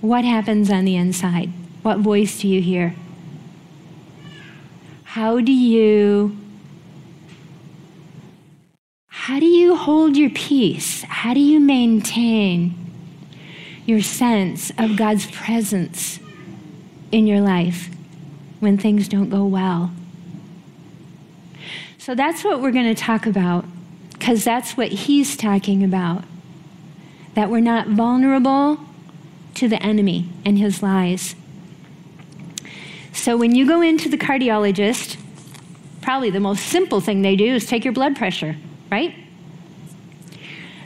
what 0.00 0.24
happens 0.24 0.70
on 0.70 0.86
the 0.86 0.96
inside? 0.96 1.50
What 1.82 1.98
voice 1.98 2.40
do 2.40 2.48
you 2.48 2.62
hear? 2.62 2.94
How 5.04 5.40
do 5.40 5.52
you 5.52 6.38
how 9.28 9.38
do 9.38 9.46
you 9.46 9.76
hold 9.76 10.16
your 10.16 10.30
peace? 10.30 11.02
How 11.02 11.34
do 11.34 11.40
you 11.40 11.60
maintain 11.60 12.74
your 13.86 14.02
sense 14.02 14.70
of 14.78 14.96
God's 14.96 15.30
presence 15.30 16.18
in 17.12 17.26
your 17.26 17.40
life? 17.40 17.90
when 18.60 18.78
things 18.78 19.08
don't 19.08 19.30
go 19.30 19.44
well. 19.44 19.92
So 21.98 22.14
that's 22.14 22.42
what 22.42 22.60
we're 22.60 22.70
going 22.70 22.92
to 22.94 23.00
talk 23.00 23.26
about, 23.26 23.64
because 24.12 24.44
that's 24.44 24.76
what 24.76 24.88
he's 24.88 25.36
talking 25.36 25.84
about. 25.84 26.24
That 27.34 27.50
we're 27.50 27.60
not 27.60 27.88
vulnerable 27.88 28.80
to 29.54 29.68
the 29.68 29.82
enemy 29.82 30.28
and 30.44 30.58
his 30.58 30.82
lies. 30.82 31.34
So 33.12 33.36
when 33.36 33.54
you 33.54 33.66
go 33.66 33.80
into 33.80 34.08
the 34.08 34.18
cardiologist, 34.18 35.18
probably 36.00 36.30
the 36.30 36.40
most 36.40 36.64
simple 36.64 37.00
thing 37.00 37.22
they 37.22 37.36
do 37.36 37.54
is 37.54 37.66
take 37.66 37.84
your 37.84 37.92
blood 37.92 38.16
pressure, 38.16 38.56
right? 38.90 39.14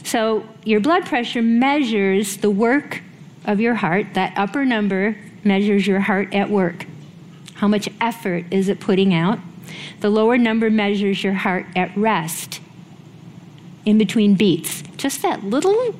So 0.05 0.47
your 0.65 0.81
blood 0.81 1.07
pressure 1.07 1.43
measures 1.43 2.37
the 2.39 2.51
work 2.51 3.03
of 3.45 3.61
your 3.61 3.75
heart. 3.75 4.15
That 4.15 4.37
upper 4.37 4.65
number 4.65 5.17
measures 5.45 5.87
your 5.87 6.01
heart 6.01 6.35
at 6.35 6.51
work. 6.51 6.87
How 7.55 7.69
much 7.69 7.89
effort 8.01 8.45
is 8.51 8.69
it 8.69 8.81
putting 8.81 9.15
out? 9.15 9.39
The 10.01 10.11
lower 10.11 10.37
number 10.37 10.71
measures 10.71 11.23
your 11.23 11.35
heart 11.35 11.67
at 11.77 11.97
rest, 11.97 12.61
in 13.85 13.99
between 13.99 14.35
beats. 14.35 14.83
Just 14.97 15.23
that 15.23 15.45
little 15.45 15.95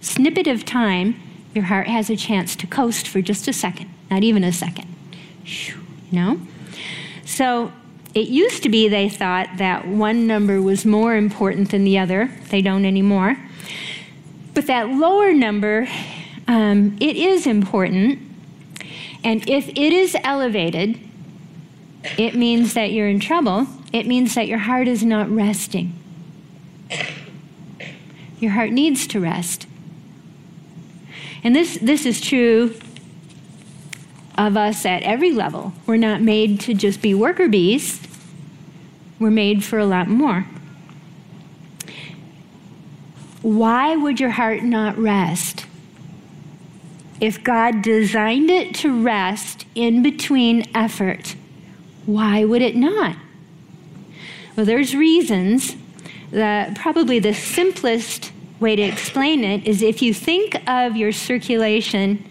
snippet 0.00 0.46
of 0.46 0.64
time, 0.64 1.20
your 1.54 1.64
heart 1.64 1.88
has 1.88 2.10
a 2.10 2.16
chance 2.16 2.54
to 2.56 2.66
coast 2.66 3.08
for 3.08 3.20
just 3.20 3.48
a 3.48 3.52
second, 3.52 3.90
not 4.10 4.22
even 4.22 4.44
a 4.44 4.52
second. 4.52 4.86
You 5.44 5.74
know? 6.12 6.40
So 7.24 7.72
it 8.14 8.28
used 8.28 8.62
to 8.64 8.68
be 8.68 8.88
they 8.88 9.08
thought 9.08 9.48
that 9.58 9.86
one 9.86 10.26
number 10.26 10.60
was 10.60 10.84
more 10.84 11.14
important 11.14 11.70
than 11.70 11.84
the 11.84 11.98
other. 11.98 12.30
They 12.48 12.60
don't 12.60 12.84
anymore. 12.84 13.36
But 14.52 14.66
that 14.66 14.88
lower 14.88 15.32
number, 15.32 15.88
um, 16.48 16.96
it 17.00 17.16
is 17.16 17.46
important. 17.46 18.18
And 19.22 19.48
if 19.48 19.68
it 19.68 19.92
is 19.92 20.16
elevated, 20.24 20.98
it 22.18 22.34
means 22.34 22.74
that 22.74 22.92
you're 22.92 23.08
in 23.08 23.20
trouble. 23.20 23.68
It 23.92 24.06
means 24.06 24.34
that 24.34 24.48
your 24.48 24.58
heart 24.58 24.88
is 24.88 25.04
not 25.04 25.30
resting. 25.30 25.92
Your 28.40 28.52
heart 28.52 28.70
needs 28.70 29.06
to 29.08 29.20
rest. 29.20 29.66
And 31.44 31.54
this, 31.54 31.78
this 31.80 32.06
is 32.06 32.20
true 32.20 32.74
of 34.46 34.56
us 34.56 34.86
at 34.86 35.02
every 35.02 35.32
level. 35.32 35.74
We're 35.86 35.96
not 35.96 36.22
made 36.22 36.60
to 36.60 36.74
just 36.74 37.02
be 37.02 37.12
worker 37.14 37.48
bees, 37.48 38.00
we're 39.18 39.30
made 39.30 39.62
for 39.62 39.78
a 39.78 39.84
lot 39.84 40.08
more. 40.08 40.46
Why 43.42 43.96
would 43.96 44.18
your 44.18 44.30
heart 44.30 44.62
not 44.62 44.96
rest? 44.96 45.66
If 47.20 47.44
God 47.44 47.82
designed 47.82 48.50
it 48.50 48.74
to 48.76 49.02
rest 49.02 49.66
in 49.74 50.02
between 50.02 50.66
effort, 50.74 51.36
why 52.06 52.44
would 52.44 52.62
it 52.62 52.76
not? 52.76 53.16
Well, 54.56 54.64
there's 54.64 54.94
reasons. 54.94 55.76
The, 56.30 56.72
probably 56.76 57.18
the 57.18 57.34
simplest 57.34 58.32
way 58.58 58.76
to 58.76 58.82
explain 58.82 59.44
it 59.44 59.66
is 59.66 59.82
if 59.82 60.00
you 60.00 60.14
think 60.14 60.66
of 60.66 60.96
your 60.96 61.12
circulation 61.12 62.24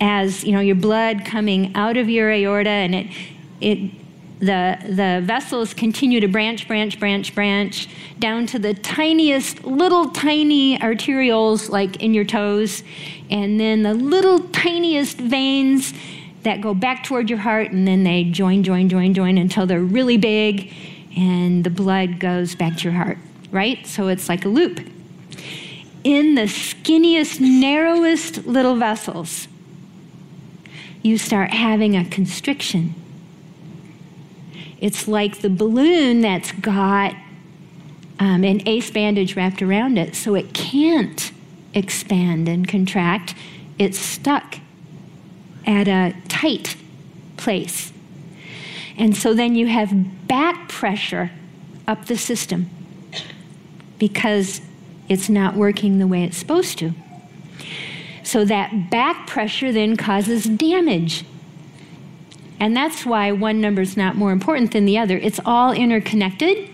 as 0.00 0.44
you 0.44 0.52
know 0.52 0.60
your 0.60 0.76
blood 0.76 1.24
coming 1.24 1.74
out 1.74 1.96
of 1.96 2.08
your 2.08 2.30
aorta 2.30 2.68
and 2.68 2.94
it 2.94 3.06
it 3.60 3.90
the 4.38 4.76
the 4.84 5.22
vessels 5.24 5.72
continue 5.72 6.20
to 6.20 6.28
branch 6.28 6.68
branch 6.68 6.98
branch 6.98 7.34
branch 7.34 7.88
down 8.18 8.46
to 8.46 8.58
the 8.58 8.74
tiniest 8.74 9.64
little 9.64 10.10
tiny 10.10 10.78
arterioles 10.78 11.70
like 11.70 12.02
in 12.02 12.12
your 12.12 12.24
toes. 12.24 12.82
And 13.30 13.58
then 13.58 13.82
the 13.82 13.94
little 13.94 14.40
tiniest 14.40 15.16
veins 15.16 15.94
that 16.42 16.60
go 16.60 16.74
back 16.74 17.02
toward 17.02 17.30
your 17.30 17.38
heart 17.38 17.72
and 17.72 17.88
then 17.88 18.04
they 18.04 18.24
join 18.24 18.62
join 18.62 18.90
join 18.90 19.14
join 19.14 19.38
until 19.38 19.66
they're 19.66 19.80
really 19.80 20.18
big 20.18 20.70
and 21.16 21.64
the 21.64 21.70
blood 21.70 22.20
goes 22.20 22.54
back 22.54 22.76
to 22.76 22.84
your 22.84 22.92
heart 22.92 23.16
right? 23.50 23.86
So 23.86 24.08
it's 24.08 24.28
like 24.28 24.44
a 24.44 24.48
loop. 24.48 24.80
In 26.04 26.34
the 26.34 26.42
skinniest 26.42 27.40
narrowest 27.40 28.46
little 28.46 28.76
vessels 28.76 29.48
you 31.06 31.16
start 31.16 31.50
having 31.50 31.96
a 31.96 32.04
constriction. 32.04 32.94
It's 34.80 35.06
like 35.06 35.40
the 35.40 35.48
balloon 35.48 36.20
that's 36.20 36.52
got 36.52 37.14
um, 38.18 38.44
an 38.44 38.66
ace 38.66 38.90
bandage 38.90 39.36
wrapped 39.36 39.62
around 39.62 39.98
it, 39.98 40.16
so 40.16 40.34
it 40.34 40.52
can't 40.52 41.32
expand 41.74 42.48
and 42.48 42.66
contract. 42.66 43.34
It's 43.78 43.98
stuck 43.98 44.56
at 45.66 45.86
a 45.86 46.14
tight 46.28 46.76
place. 47.36 47.92
And 48.98 49.16
so 49.16 49.34
then 49.34 49.54
you 49.54 49.66
have 49.66 50.26
back 50.26 50.68
pressure 50.68 51.30
up 51.86 52.06
the 52.06 52.16
system 52.16 52.68
because 53.98 54.60
it's 55.08 55.28
not 55.28 55.54
working 55.54 55.98
the 55.98 56.06
way 56.06 56.24
it's 56.24 56.36
supposed 56.36 56.78
to. 56.78 56.92
So 58.26 58.44
that 58.46 58.90
back 58.90 59.28
pressure 59.28 59.70
then 59.70 59.96
causes 59.96 60.46
damage. 60.46 61.24
And 62.58 62.76
that's 62.76 63.06
why 63.06 63.30
one 63.30 63.60
number 63.60 63.82
is 63.82 63.96
not 63.96 64.16
more 64.16 64.32
important 64.32 64.72
than 64.72 64.84
the 64.84 64.98
other. 64.98 65.16
It's 65.16 65.38
all 65.44 65.70
interconnected, 65.70 66.68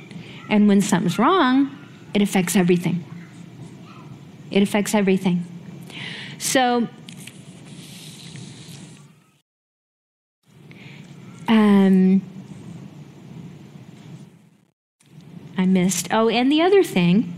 and 0.49 0.67
when 0.67 0.81
something's 0.81 1.19
wrong, 1.19 1.71
it 2.15 2.23
affects 2.23 2.57
everything. 2.57 3.05
It 4.51 4.63
affects 4.63 4.95
everything. 4.95 5.45
So, 6.39 6.89
um, 11.49 12.23
I 15.59 15.67
missed. 15.67 16.09
Oh, 16.11 16.31
and 16.31 16.51
the 16.51 16.63
other 16.63 16.83
thing 16.83 17.35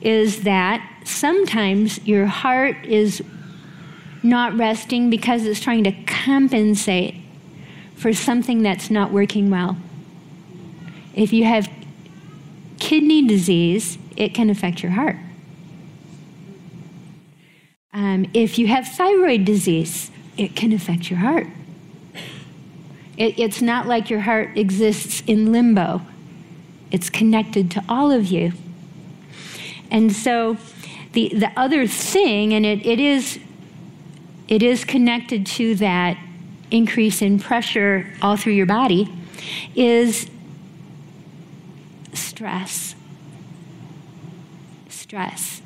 is 0.00 0.42
that 0.42 0.84
sometimes 1.04 2.04
your 2.04 2.26
heart 2.26 2.84
is 2.84 3.22
not 4.24 4.56
resting 4.56 5.10
because 5.10 5.44
it's 5.44 5.60
trying 5.60 5.84
to 5.84 5.92
compensate 6.04 7.16
for 7.94 8.12
something 8.12 8.62
that's 8.62 8.90
not 8.90 9.12
working 9.12 9.50
well. 9.50 9.76
If 11.14 11.32
you 11.32 11.44
have 11.44 11.70
kidney 12.78 13.26
disease, 13.26 13.98
it 14.16 14.34
can 14.34 14.50
affect 14.50 14.82
your 14.82 14.92
heart. 14.92 15.16
Um, 17.92 18.26
if 18.34 18.58
you 18.58 18.66
have 18.66 18.88
thyroid 18.88 19.44
disease, 19.44 20.10
it 20.36 20.56
can 20.56 20.72
affect 20.72 21.10
your 21.10 21.20
heart. 21.20 21.46
It, 23.16 23.38
it's 23.38 23.62
not 23.62 23.86
like 23.86 24.10
your 24.10 24.20
heart 24.20 24.58
exists 24.58 25.22
in 25.26 25.52
limbo, 25.52 26.02
it's 26.90 27.08
connected 27.08 27.70
to 27.72 27.84
all 27.88 28.10
of 28.10 28.26
you. 28.26 28.52
And 29.90 30.12
so, 30.12 30.56
the, 31.12 31.28
the 31.28 31.52
other 31.56 31.86
thing, 31.86 32.52
and 32.52 32.66
it, 32.66 32.84
it 32.84 32.98
is 32.98 33.38
it 34.48 34.62
is 34.62 34.84
connected 34.84 35.46
to 35.46 35.74
that 35.76 36.18
increase 36.70 37.22
in 37.22 37.38
pressure 37.38 38.12
all 38.20 38.36
through 38.36 38.52
your 38.52 38.66
body, 38.66 39.12
is 39.74 40.28
stress. 42.12 42.94
Stress. 44.88 45.60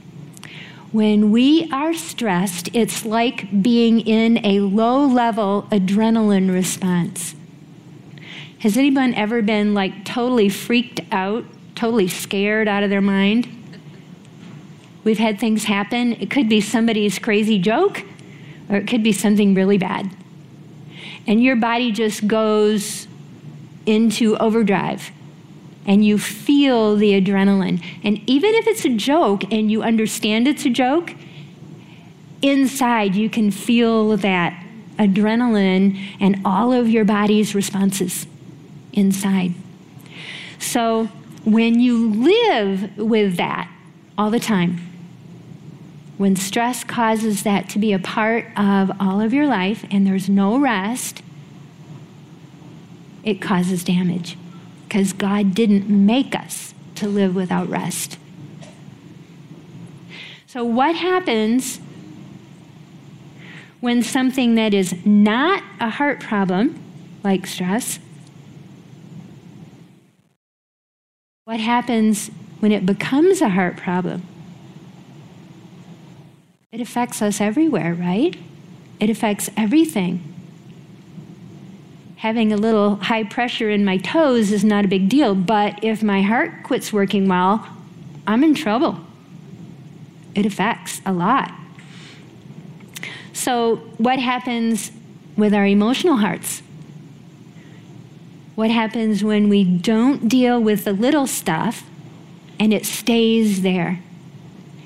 When 0.93 1.31
we 1.31 1.71
are 1.71 1.93
stressed, 1.93 2.71
it's 2.73 3.05
like 3.05 3.63
being 3.63 4.01
in 4.01 4.45
a 4.45 4.61
low 4.61 5.05
level 5.07 5.67
adrenaline 5.71 6.53
response. 6.53 7.35
Has 8.61 8.77
anyone 8.77 9.15
ever 9.15 9.43
been 9.43 9.75
like 9.75 10.05
totally 10.05 10.49
freaked 10.49 11.01
out, 11.13 11.45
totally 11.75 12.09
scared 12.09 12.69
out 12.69 12.83
of 12.83 12.91
their 12.91 13.03
mind? 13.03 13.47
We've 15.05 15.19
had 15.19 15.39
things 15.39 15.65
happen. 15.65 16.15
It 16.15 16.31
could 16.31 16.49
be 16.49 16.61
somebody's 16.61 17.19
crazy 17.19 17.59
joke, 17.59 18.03
or 18.69 18.77
it 18.77 18.87
could 18.87 19.03
be 19.03 19.13
something 19.13 19.55
really 19.55 19.79
bad. 19.79 20.11
And 21.27 21.43
your 21.43 21.57
body 21.57 21.93
just 21.93 22.27
goes 22.27 23.07
into 23.87 24.37
overdrive 24.37 25.11
and 25.87 26.05
you 26.05 26.19
feel 26.19 26.97
the 26.97 27.19
adrenaline. 27.21 27.83
And 28.05 28.21
even 28.29 28.55
if 28.55 28.67
it's 28.67 28.85
a 28.85 28.95
joke 28.95 29.51
and 29.51 29.71
you 29.71 29.83
understand 29.83 30.47
it's 30.47 30.67
a 30.67 30.71
joke, 30.71 31.15
inside 32.43 33.15
you 33.15 33.31
can 33.31 33.51
feel 33.51 34.17
that 34.19 34.65
adrenaline 34.99 35.99
and 36.21 36.41
all 36.45 36.73
of 36.73 36.89
your 36.89 37.05
body's 37.05 37.55
responses 37.55 38.27
inside. 38.93 39.55
So 40.59 41.07
when 41.45 41.81
you 41.81 42.11
live 42.11 42.99
with 42.99 43.37
that 43.37 43.71
all 44.19 44.31
the 44.31 44.41
time, 44.41 44.81
when 46.19 46.35
stress 46.35 46.83
causes 46.83 47.45
that 47.45 47.69
to 47.71 47.79
be 47.79 47.93
a 47.93 47.99
part 47.99 48.45
of 48.57 48.91
all 49.01 49.21
of 49.21 49.33
your 49.33 49.47
life 49.47 49.87
and 49.91 50.05
there's 50.05 50.29
no 50.29 50.59
rest, 50.59 51.23
it 53.23 53.41
causes 53.41 53.85
damage 53.85 54.37
because 54.87 55.13
God 55.13 55.55
didn't 55.55 55.89
make 55.89 56.35
us 56.35 56.75
to 56.97 57.07
live 57.07 57.37
without 57.37 57.69
rest. 57.69 58.19
So, 60.47 60.65
what 60.65 60.97
happens 60.97 61.79
when 63.81 64.03
something 64.03 64.57
that 64.57 64.75
is 64.75 64.95
not 65.07 65.63
a 65.79 65.89
heart 65.89 66.19
problem, 66.19 66.83
like 67.23 67.47
stress, 67.47 68.01
what 71.45 71.61
happens 71.61 72.29
when 72.59 72.73
it 72.73 72.85
becomes 72.85 73.41
a 73.41 73.51
heart 73.51 73.77
problem? 73.77 74.23
It 76.71 76.83
affects 76.83 77.23
us 77.23 77.41
everywhere, 77.41 77.95
right? 77.95 78.37
It 79.01 79.09
affects 79.09 79.49
everything. 79.57 80.23
Having 82.17 82.53
a 82.53 82.59
little 82.59 82.97
high 82.97 83.25
pressure 83.25 83.71
in 83.71 83.87
my 83.87 83.97
toes 83.97 84.53
is 84.53 84.65
not 84.65 84.85
a 84.85 84.89
big 84.89 85.09
deal, 85.09 85.35
but 85.35 85.83
if 85.83 86.03
my 86.03 86.21
heart 86.21 86.65
quits 86.65 86.93
working 86.93 87.27
well, 87.27 87.67
I'm 88.27 88.45
in 88.45 88.55
trouble. 88.55 89.01
it 90.35 90.45
affects 90.45 91.01
a 91.07 91.13
lot. 91.13 91.51
So, 93.33 93.77
what 93.97 94.19
happens 94.19 94.93
with 95.39 95.55
our 95.55 95.67
emotional 95.67 96.19
hearts? 96.19 96.63
What 98.57 98.71
happens 98.71 99.25
when 99.25 99.49
we 99.49 99.65
don't 99.65 100.29
deal 100.29 100.61
with 100.61 100.85
the 100.85 100.93
little 100.93 101.27
stuff 101.27 101.85
and 102.61 102.75
it 102.75 102.85
stays 102.85 103.63
there 103.63 104.01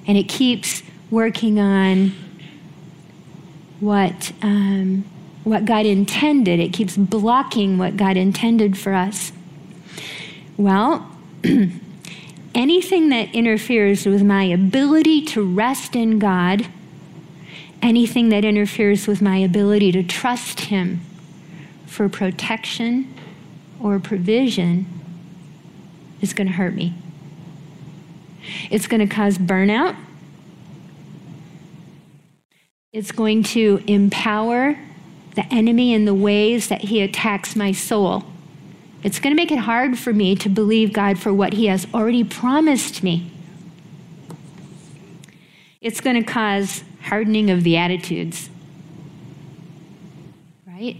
and 0.06 0.16
it 0.16 0.28
keeps 0.28 0.82
working 1.12 1.60
on 1.60 2.10
what, 3.80 4.32
um, 4.40 5.04
what 5.44 5.66
God 5.66 5.84
intended? 5.84 6.58
It 6.58 6.72
keeps 6.72 6.96
blocking 6.96 7.76
what 7.76 7.98
God 7.98 8.16
intended 8.16 8.78
for 8.78 8.94
us. 8.94 9.30
Well, 10.56 11.10
anything 12.54 13.10
that 13.10 13.34
interferes 13.34 14.06
with 14.06 14.22
my 14.22 14.44
ability 14.44 15.22
to 15.26 15.42
rest 15.44 15.94
in 15.94 16.18
God, 16.18 16.66
anything 17.82 18.30
that 18.30 18.44
interferes 18.44 19.06
with 19.06 19.20
my 19.20 19.36
ability 19.36 19.92
to 19.92 20.02
trust 20.02 20.60
Him 20.60 21.02
for 21.86 22.08
protection 22.08 23.12
or 23.78 23.98
provision, 24.00 24.86
is 26.22 26.32
going 26.32 26.46
to 26.46 26.54
hurt 26.54 26.74
me. 26.74 26.94
It's 28.70 28.86
going 28.86 29.06
to 29.06 29.14
cause 29.14 29.36
burnout. 29.36 29.96
It's 32.92 33.10
going 33.10 33.42
to 33.44 33.82
empower 33.86 34.78
the 35.34 35.46
enemy 35.52 35.94
in 35.94 36.04
the 36.04 36.12
ways 36.12 36.68
that 36.68 36.82
he 36.82 37.00
attacks 37.00 37.56
my 37.56 37.72
soul. 37.72 38.24
It's 39.02 39.18
going 39.18 39.34
to 39.34 39.36
make 39.36 39.50
it 39.50 39.58
hard 39.58 39.98
for 39.98 40.12
me 40.12 40.36
to 40.36 40.48
believe 40.48 40.92
God 40.92 41.18
for 41.18 41.32
what 41.32 41.54
He 41.54 41.66
has 41.66 41.86
already 41.92 42.22
promised 42.22 43.02
me. 43.02 43.30
It's 45.80 46.00
going 46.00 46.22
to 46.22 46.22
cause 46.22 46.84
hardening 47.02 47.50
of 47.50 47.64
the 47.64 47.76
attitudes. 47.76 48.48
Right? 50.66 50.96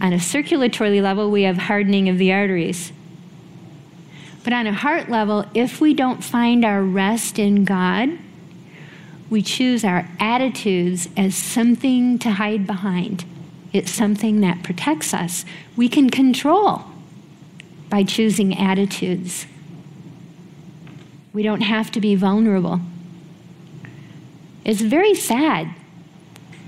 On 0.00 0.12
a 0.12 0.20
circulatory 0.20 1.00
level, 1.00 1.30
we 1.30 1.42
have 1.42 1.58
hardening 1.58 2.08
of 2.08 2.18
the 2.18 2.32
arteries. 2.32 2.92
But 4.44 4.52
on 4.52 4.66
a 4.68 4.72
heart 4.72 5.08
level, 5.08 5.46
if 5.54 5.80
we 5.80 5.94
don't 5.94 6.22
find 6.22 6.64
our 6.64 6.82
rest 6.82 7.38
in 7.40 7.64
God, 7.64 8.10
we 9.30 9.42
choose 9.42 9.84
our 9.84 10.08
attitudes 10.20 11.08
as 11.16 11.34
something 11.34 12.18
to 12.20 12.32
hide 12.32 12.66
behind. 12.66 13.24
It's 13.72 13.90
something 13.90 14.40
that 14.40 14.62
protects 14.62 15.12
us. 15.12 15.44
We 15.76 15.88
can 15.88 16.10
control 16.10 16.82
by 17.88 18.04
choosing 18.04 18.56
attitudes. 18.56 19.46
We 21.32 21.42
don't 21.42 21.62
have 21.62 21.90
to 21.92 22.00
be 22.00 22.14
vulnerable. 22.14 22.80
It's 24.64 24.80
very 24.80 25.14
sad. 25.14 25.74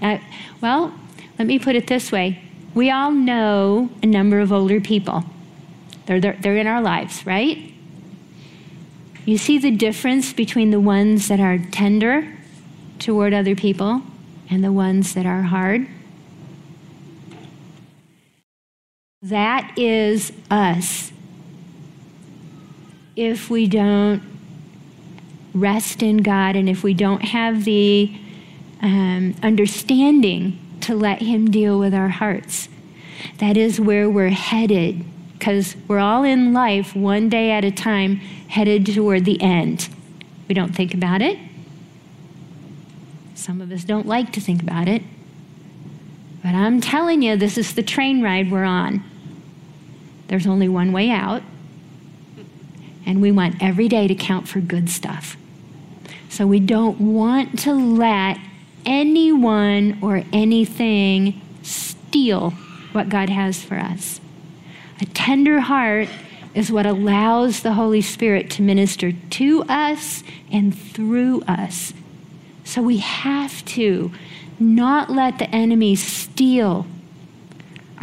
Uh, 0.02 0.18
well, 0.60 0.92
let 1.38 1.46
me 1.46 1.58
put 1.58 1.76
it 1.76 1.86
this 1.86 2.10
way 2.10 2.42
we 2.76 2.90
all 2.90 3.10
know 3.10 3.88
a 4.02 4.06
number 4.06 4.38
of 4.38 4.52
older 4.52 4.82
people, 4.82 5.24
they're, 6.04 6.20
they're, 6.20 6.36
they're 6.38 6.58
in 6.58 6.66
our 6.66 6.82
lives, 6.82 7.24
right? 7.24 7.72
You 9.24 9.38
see 9.38 9.56
the 9.56 9.70
difference 9.70 10.34
between 10.34 10.70
the 10.70 10.78
ones 10.78 11.28
that 11.28 11.40
are 11.40 11.58
tender 11.58 12.35
toward 12.98 13.34
other 13.34 13.54
people 13.54 14.02
and 14.48 14.62
the 14.62 14.72
ones 14.72 15.14
that 15.14 15.26
are 15.26 15.42
hard? 15.42 15.86
That 19.22 19.76
is 19.76 20.32
us. 20.50 21.12
If 23.16 23.50
we 23.50 23.66
don't 23.66 24.22
rest 25.54 26.02
in 26.02 26.18
God 26.18 26.54
and 26.54 26.68
if 26.68 26.82
we 26.82 26.94
don't 26.94 27.22
have 27.22 27.64
the 27.64 28.14
um, 28.82 29.34
understanding 29.42 30.58
to 30.82 30.94
let 30.94 31.22
Him 31.22 31.50
deal 31.50 31.78
with 31.78 31.94
our 31.94 32.08
hearts, 32.08 32.68
that 33.38 33.56
is 33.56 33.80
where 33.80 34.08
we're 34.08 34.28
headed 34.28 35.04
because 35.38 35.76
we're 35.88 35.98
all 35.98 36.24
in 36.24 36.52
life 36.52 36.94
one 36.94 37.28
day 37.28 37.50
at 37.50 37.64
a 37.64 37.70
time 37.70 38.16
headed 38.16 38.86
toward 38.86 39.24
the 39.24 39.40
end. 39.42 39.88
We 40.48 40.54
don't 40.54 40.74
think 40.74 40.94
about 40.94 41.22
it. 41.22 41.38
Some 43.36 43.60
of 43.60 43.70
us 43.70 43.84
don't 43.84 44.06
like 44.06 44.32
to 44.32 44.40
think 44.40 44.62
about 44.62 44.88
it. 44.88 45.02
But 46.42 46.54
I'm 46.54 46.80
telling 46.80 47.22
you, 47.22 47.36
this 47.36 47.58
is 47.58 47.74
the 47.74 47.82
train 47.82 48.22
ride 48.22 48.50
we're 48.50 48.64
on. 48.64 49.04
There's 50.28 50.46
only 50.46 50.68
one 50.68 50.90
way 50.90 51.10
out, 51.10 51.42
and 53.04 53.20
we 53.20 53.30
want 53.30 53.62
every 53.62 53.88
day 53.88 54.08
to 54.08 54.14
count 54.14 54.48
for 54.48 54.60
good 54.60 54.88
stuff. 54.88 55.36
So 56.30 56.46
we 56.46 56.60
don't 56.60 56.98
want 57.00 57.58
to 57.60 57.74
let 57.74 58.38
anyone 58.84 59.98
or 60.02 60.22
anything 60.32 61.40
steal 61.62 62.50
what 62.92 63.08
God 63.08 63.28
has 63.28 63.62
for 63.62 63.76
us. 63.76 64.20
A 65.00 65.04
tender 65.04 65.60
heart 65.60 66.08
is 66.54 66.72
what 66.72 66.86
allows 66.86 67.60
the 67.60 67.74
Holy 67.74 68.00
Spirit 68.00 68.50
to 68.52 68.62
minister 68.62 69.12
to 69.12 69.62
us 69.68 70.22
and 70.50 70.76
through 70.76 71.42
us. 71.42 71.92
So 72.76 72.82
we 72.82 72.98
have 72.98 73.64
to 73.64 74.12
not 74.58 75.08
let 75.08 75.38
the 75.38 75.48
enemy 75.48 75.96
steal 75.96 76.86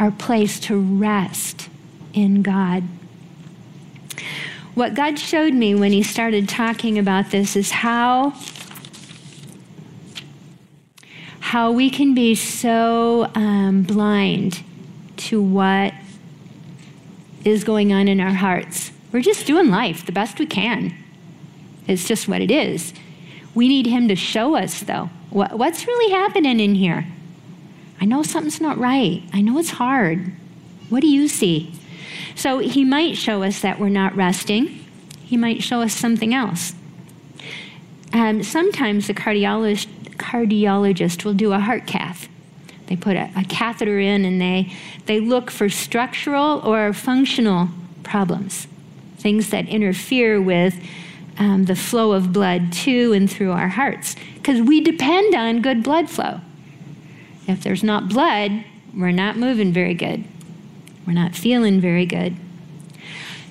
our 0.00 0.10
place 0.10 0.58
to 0.60 0.76
rest 0.76 1.68
in 2.12 2.42
God. 2.42 2.82
What 4.74 4.94
God 4.94 5.16
showed 5.16 5.54
me 5.54 5.76
when 5.76 5.92
He 5.92 6.02
started 6.02 6.48
talking 6.48 6.98
about 6.98 7.30
this 7.30 7.54
is 7.54 7.70
how, 7.70 8.34
how 11.38 11.70
we 11.70 11.88
can 11.88 12.12
be 12.12 12.34
so 12.34 13.30
um, 13.36 13.84
blind 13.84 14.64
to 15.18 15.40
what 15.40 15.94
is 17.44 17.62
going 17.62 17.92
on 17.92 18.08
in 18.08 18.18
our 18.18 18.34
hearts. 18.34 18.90
We're 19.12 19.22
just 19.22 19.46
doing 19.46 19.70
life 19.70 20.04
the 20.04 20.10
best 20.10 20.40
we 20.40 20.46
can. 20.46 20.92
It's 21.86 22.08
just 22.08 22.26
what 22.26 22.40
it 22.40 22.50
is. 22.50 22.92
We 23.54 23.68
need 23.68 23.86
Him 23.86 24.08
to 24.08 24.16
show 24.16 24.56
us, 24.56 24.80
though, 24.80 25.10
what, 25.30 25.56
what's 25.58 25.86
really 25.86 26.12
happening 26.12 26.60
in 26.60 26.74
here. 26.74 27.06
I 28.00 28.04
know 28.04 28.22
something's 28.22 28.60
not 28.60 28.78
right. 28.78 29.22
I 29.32 29.40
know 29.40 29.58
it's 29.58 29.70
hard. 29.70 30.32
What 30.88 31.00
do 31.00 31.06
you 31.06 31.28
see? 31.28 31.72
So 32.34 32.58
he 32.58 32.84
might 32.84 33.16
show 33.16 33.42
us 33.42 33.60
that 33.60 33.78
we're 33.78 33.88
not 33.88 34.14
resting. 34.16 34.84
He 35.24 35.36
might 35.36 35.62
show 35.62 35.82
us 35.82 35.94
something 35.94 36.34
else. 36.34 36.74
Um, 38.12 38.42
sometimes 38.42 39.06
the 39.06 39.14
cardiologist, 39.14 39.86
cardiologist 40.16 41.24
will 41.24 41.34
do 41.34 41.52
a 41.52 41.58
heart 41.58 41.86
cath. 41.86 42.28
They 42.86 42.96
put 42.96 43.16
a, 43.16 43.30
a 43.36 43.44
catheter 43.44 43.98
in 43.98 44.24
and 44.24 44.40
they, 44.40 44.72
they 45.06 45.20
look 45.20 45.50
for 45.50 45.68
structural 45.68 46.60
or 46.60 46.92
functional 46.92 47.68
problems, 48.02 48.66
things 49.16 49.50
that 49.50 49.66
interfere 49.66 50.40
with 50.40 50.76
um, 51.38 51.64
the 51.64 51.76
flow 51.76 52.12
of 52.12 52.32
blood 52.32 52.72
to 52.72 53.12
and 53.12 53.30
through 53.30 53.52
our 53.52 53.68
hearts, 53.68 54.16
because 54.34 54.60
we 54.60 54.80
depend 54.80 55.34
on 55.34 55.62
good 55.62 55.82
blood 55.82 56.08
flow. 56.08 56.40
If 57.46 57.62
there's 57.62 57.82
not 57.82 58.08
blood, 58.08 58.64
we're 58.94 59.10
not 59.10 59.36
moving 59.36 59.72
very 59.72 59.94
good. 59.94 60.24
We're 61.06 61.12
not 61.12 61.34
feeling 61.34 61.80
very 61.80 62.06
good. 62.06 62.36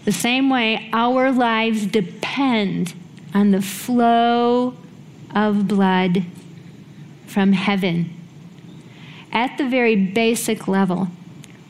The 0.05 0.11
same 0.11 0.49
way, 0.49 0.89
our 0.91 1.31
lives 1.31 1.85
depend 1.85 2.93
on 3.33 3.51
the 3.51 3.61
flow 3.61 4.75
of 5.33 5.67
blood 5.67 6.25
from 7.27 7.53
heaven. 7.53 8.09
At 9.31 9.57
the 9.57 9.67
very 9.67 9.95
basic 9.95 10.67
level, 10.67 11.07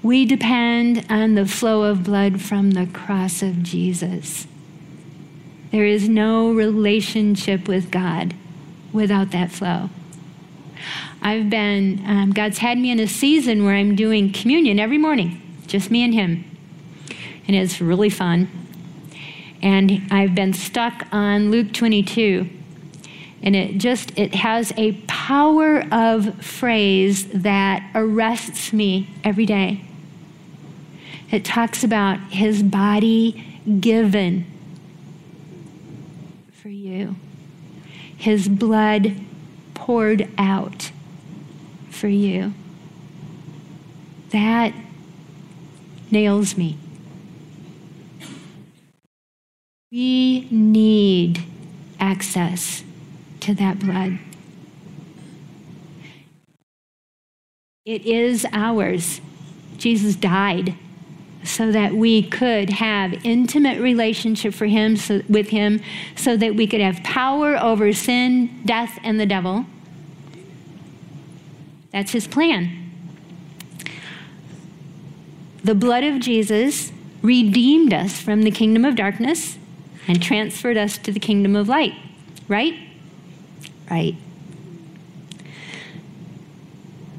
we 0.02 0.26
depend 0.26 1.06
on 1.10 1.36
the 1.36 1.46
flow 1.46 1.84
of 1.84 2.04
blood 2.04 2.42
from 2.42 2.72
the 2.72 2.88
cross 2.88 3.42
of 3.42 3.64
Jesus. 3.64 4.48
There 5.74 5.86
is 5.86 6.08
no 6.08 6.52
relationship 6.52 7.68
with 7.68 7.90
God 7.90 8.36
without 8.94 9.32
that 9.32 9.52
flow. 9.52 9.90
I've 11.20 11.50
been, 11.50 12.04
um, 12.06 12.32
God's 12.32 12.60
had 12.60 12.78
me 12.78 12.92
in 12.92 13.00
a 13.00 13.08
season 13.08 13.66
where 13.66 13.74
I'm 13.74 13.96
doing 13.96 14.32
communion 14.32 14.80
every 14.80 15.00
morning 15.00 15.42
just 15.66 15.90
me 15.90 16.04
and 16.04 16.14
him. 16.14 16.46
And 17.48 17.56
it's 17.56 17.82
really 17.82 18.12
fun. 18.12 18.50
And 19.64 20.04
I've 20.12 20.36
been 20.36 20.54
stuck 20.54 21.08
on 21.12 21.50
Luke 21.50 21.74
22. 21.74 22.48
And 23.42 23.56
it 23.56 23.80
just 23.80 24.16
it 24.16 24.36
has 24.36 24.74
a 24.78 24.92
power 25.08 25.84
of 25.92 26.46
phrase 26.46 27.26
that 27.30 27.90
arrests 27.96 28.72
me 28.72 29.10
every 29.24 29.48
day. 29.48 29.84
It 31.32 31.44
talks 31.44 31.84
about 31.84 32.20
his 32.30 32.62
body 32.62 33.44
given 33.80 34.53
for 36.64 36.70
you. 36.70 37.18
His 38.16 38.48
blood 38.48 39.18
poured 39.74 40.30
out 40.38 40.92
for 41.90 42.08
you. 42.08 42.54
That 44.30 44.74
nails 46.10 46.56
me. 46.56 46.78
We 49.92 50.48
need 50.52 51.44
access 52.00 52.86
to 53.42 53.54
that 53.56 53.80
blood. 53.80 54.20
It 57.84 58.06
is 58.06 58.48
ours. 58.54 59.20
Jesus 59.78 60.16
died 60.16 60.78
so 61.44 61.72
that 61.72 61.94
we 61.94 62.24
could 62.24 62.70
have 62.70 63.14
intimate 63.26 63.82
relationship 63.82 64.54
for 64.54 64.66
him 64.66 64.96
so, 64.96 65.22
with 65.28 65.50
him 65.50 65.82
so 66.16 66.38
that 66.38 66.56
we 66.56 66.68
could 66.68 66.82
have 66.82 67.04
power 67.04 67.58
over 67.58 67.94
sin, 67.94 68.62
death 68.66 69.00
and 69.04 69.20
the 69.20 69.26
devil. 69.26 69.66
That's 71.92 72.12
his 72.12 72.28
plan. 72.28 72.80
The 75.64 75.76
blood 75.76 76.04
of 76.04 76.20
Jesus 76.20 76.92
redeemed 77.22 77.94
us 77.94 78.20
from 78.20 78.44
the 78.44 78.52
kingdom 78.52 78.84
of 78.84 78.96
darkness 78.96 79.58
and 80.08 80.22
transferred 80.22 80.76
us 80.76 80.98
to 80.98 81.12
the 81.12 81.20
kingdom 81.20 81.56
of 81.56 81.70
light. 81.70 81.94
Right? 82.48 82.74
Right. 83.90 84.16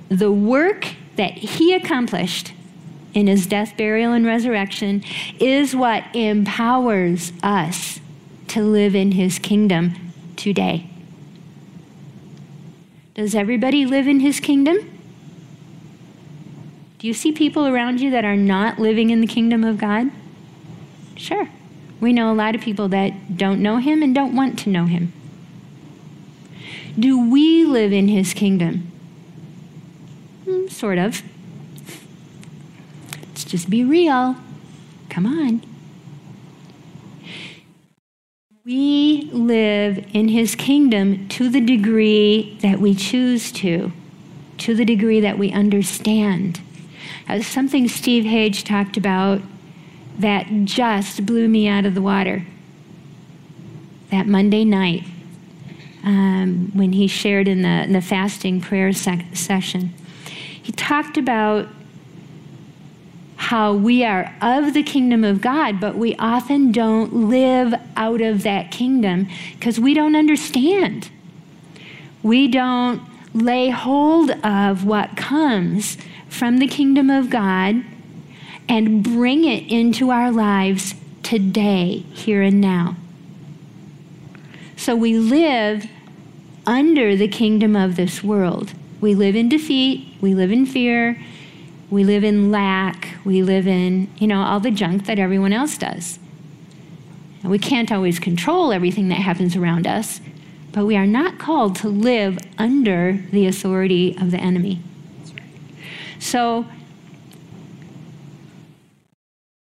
The 0.08 0.30
work 0.30 0.88
that 1.16 1.32
he 1.32 1.72
accomplished 1.72 2.52
in 3.14 3.28
his 3.28 3.46
death, 3.46 3.76
burial, 3.76 4.12
and 4.12 4.26
resurrection 4.26 5.02
is 5.38 5.74
what 5.74 6.04
empowers 6.14 7.32
us 7.42 8.00
to 8.48 8.62
live 8.62 8.94
in 8.94 9.12
his 9.12 9.38
kingdom 9.38 9.92
today. 10.36 10.88
Does 13.14 13.34
everybody 13.34 13.86
live 13.86 14.08
in 14.08 14.20
his 14.20 14.40
kingdom? 14.40 14.90
Do 16.98 17.06
you 17.06 17.14
see 17.14 17.32
people 17.32 17.66
around 17.66 18.00
you 18.00 18.10
that 18.10 18.24
are 18.24 18.36
not 18.36 18.78
living 18.78 19.10
in 19.10 19.20
the 19.20 19.26
kingdom 19.26 19.62
of 19.62 19.78
God? 19.78 20.10
Sure. 21.16 21.48
We 22.00 22.12
know 22.12 22.32
a 22.32 22.34
lot 22.34 22.54
of 22.54 22.60
people 22.60 22.88
that 22.88 23.36
don't 23.36 23.62
know 23.62 23.76
him 23.76 24.02
and 24.02 24.14
don't 24.14 24.34
want 24.34 24.58
to 24.60 24.70
know 24.70 24.86
him. 24.86 25.12
Do 26.98 27.30
we 27.30 27.64
live 27.64 27.92
in 27.92 28.08
his 28.08 28.34
kingdom? 28.34 28.90
Mm, 30.46 30.70
sort 30.70 30.98
of. 30.98 31.22
Just 33.54 33.70
be 33.70 33.84
real. 33.84 34.34
Come 35.08 35.26
on. 35.26 35.62
We 38.64 39.30
live 39.30 40.04
in 40.12 40.26
his 40.26 40.56
kingdom 40.56 41.28
to 41.28 41.48
the 41.48 41.60
degree 41.60 42.58
that 42.62 42.80
we 42.80 42.96
choose 42.96 43.52
to, 43.52 43.92
to 44.58 44.74
the 44.74 44.84
degree 44.84 45.20
that 45.20 45.38
we 45.38 45.52
understand. 45.52 46.60
As 47.28 47.46
something 47.46 47.86
Steve 47.86 48.24
Hage 48.24 48.64
talked 48.64 48.96
about 48.96 49.40
that 50.18 50.48
just 50.64 51.24
blew 51.24 51.46
me 51.46 51.68
out 51.68 51.86
of 51.86 51.94
the 51.94 52.02
water. 52.02 52.44
That 54.10 54.26
Monday 54.26 54.64
night, 54.64 55.04
um, 56.02 56.72
when 56.74 56.90
he 56.94 57.06
shared 57.06 57.46
in 57.46 57.62
the, 57.62 57.84
in 57.84 57.92
the 57.92 58.02
fasting 58.02 58.60
prayer 58.60 58.92
session, 58.92 59.94
he 60.60 60.72
talked 60.72 61.16
about 61.16 61.68
how 63.54 63.72
we 63.72 64.04
are 64.04 64.34
of 64.42 64.74
the 64.74 64.82
kingdom 64.82 65.22
of 65.22 65.40
God, 65.40 65.78
but 65.78 65.94
we 65.94 66.16
often 66.16 66.72
don't 66.72 67.28
live 67.28 67.72
out 67.94 68.20
of 68.20 68.42
that 68.42 68.72
kingdom 68.72 69.28
because 69.52 69.78
we 69.78 69.94
don't 69.94 70.16
understand. 70.16 71.08
We 72.20 72.48
don't 72.48 73.00
lay 73.32 73.70
hold 73.70 74.32
of 74.44 74.84
what 74.84 75.16
comes 75.16 75.96
from 76.28 76.58
the 76.58 76.66
kingdom 76.66 77.10
of 77.10 77.30
God 77.30 77.84
and 78.68 79.04
bring 79.04 79.44
it 79.44 79.70
into 79.70 80.10
our 80.10 80.32
lives 80.32 80.96
today, 81.22 81.98
here 82.12 82.42
and 82.42 82.60
now. 82.60 82.96
So 84.76 84.96
we 84.96 85.16
live 85.16 85.86
under 86.66 87.14
the 87.14 87.28
kingdom 87.28 87.76
of 87.76 87.94
this 87.94 88.20
world. 88.20 88.72
We 89.00 89.14
live 89.14 89.36
in 89.36 89.48
defeat, 89.48 90.12
we 90.20 90.34
live 90.34 90.50
in 90.50 90.66
fear, 90.66 91.22
we 91.94 92.02
live 92.02 92.24
in 92.24 92.50
lack, 92.50 93.14
we 93.24 93.40
live 93.40 93.68
in, 93.68 94.08
you 94.18 94.26
know, 94.26 94.42
all 94.42 94.58
the 94.58 94.72
junk 94.72 95.06
that 95.06 95.20
everyone 95.20 95.52
else 95.52 95.78
does. 95.78 96.18
And 97.40 97.50
we 97.52 97.58
can't 97.58 97.92
always 97.92 98.18
control 98.18 98.72
everything 98.72 99.08
that 99.10 99.20
happens 99.20 99.54
around 99.54 99.86
us, 99.86 100.20
but 100.72 100.86
we 100.86 100.96
are 100.96 101.06
not 101.06 101.38
called 101.38 101.76
to 101.76 101.88
live 101.88 102.36
under 102.58 103.22
the 103.30 103.46
authority 103.46 104.16
of 104.20 104.32
the 104.32 104.38
enemy. 104.38 104.80
So 106.18 106.66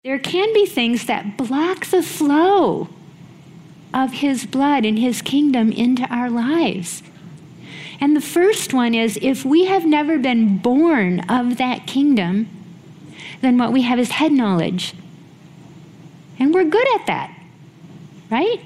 there 0.03 0.19
can 0.19 0.55
be 0.55 0.65
things 0.65 1.05
that 1.05 1.37
block 1.37 1.87
the 1.87 2.03
flow 2.03 2.89
of 3.93 4.13
his 4.15 4.47
blood 4.47 4.87
and 4.87 4.99
his 4.99 5.21
kingdom 5.21 5.71
into 5.71 6.05
our 6.05 6.31
lives. 6.31 7.03
And 8.03 8.17
the 8.17 8.21
first 8.21 8.75
one 8.75 8.97
is 8.97 9.17
if 9.23 9.45
we 9.45 9.67
have 9.67 9.87
never 9.87 10.19
been 10.19 10.59
born 10.59 11.21
of 11.31 11.57
that 11.59 11.87
kingdom, 11.87 12.49
then 13.43 13.57
what 13.59 13.71
we 13.71 13.83
have 13.83 13.97
is 13.97 14.11
head 14.11 14.33
knowledge. 14.33 14.93
And 16.37 16.53
we're 16.53 16.65
good 16.65 16.87
at 16.97 17.07
that, 17.07 17.33
right? 18.29 18.61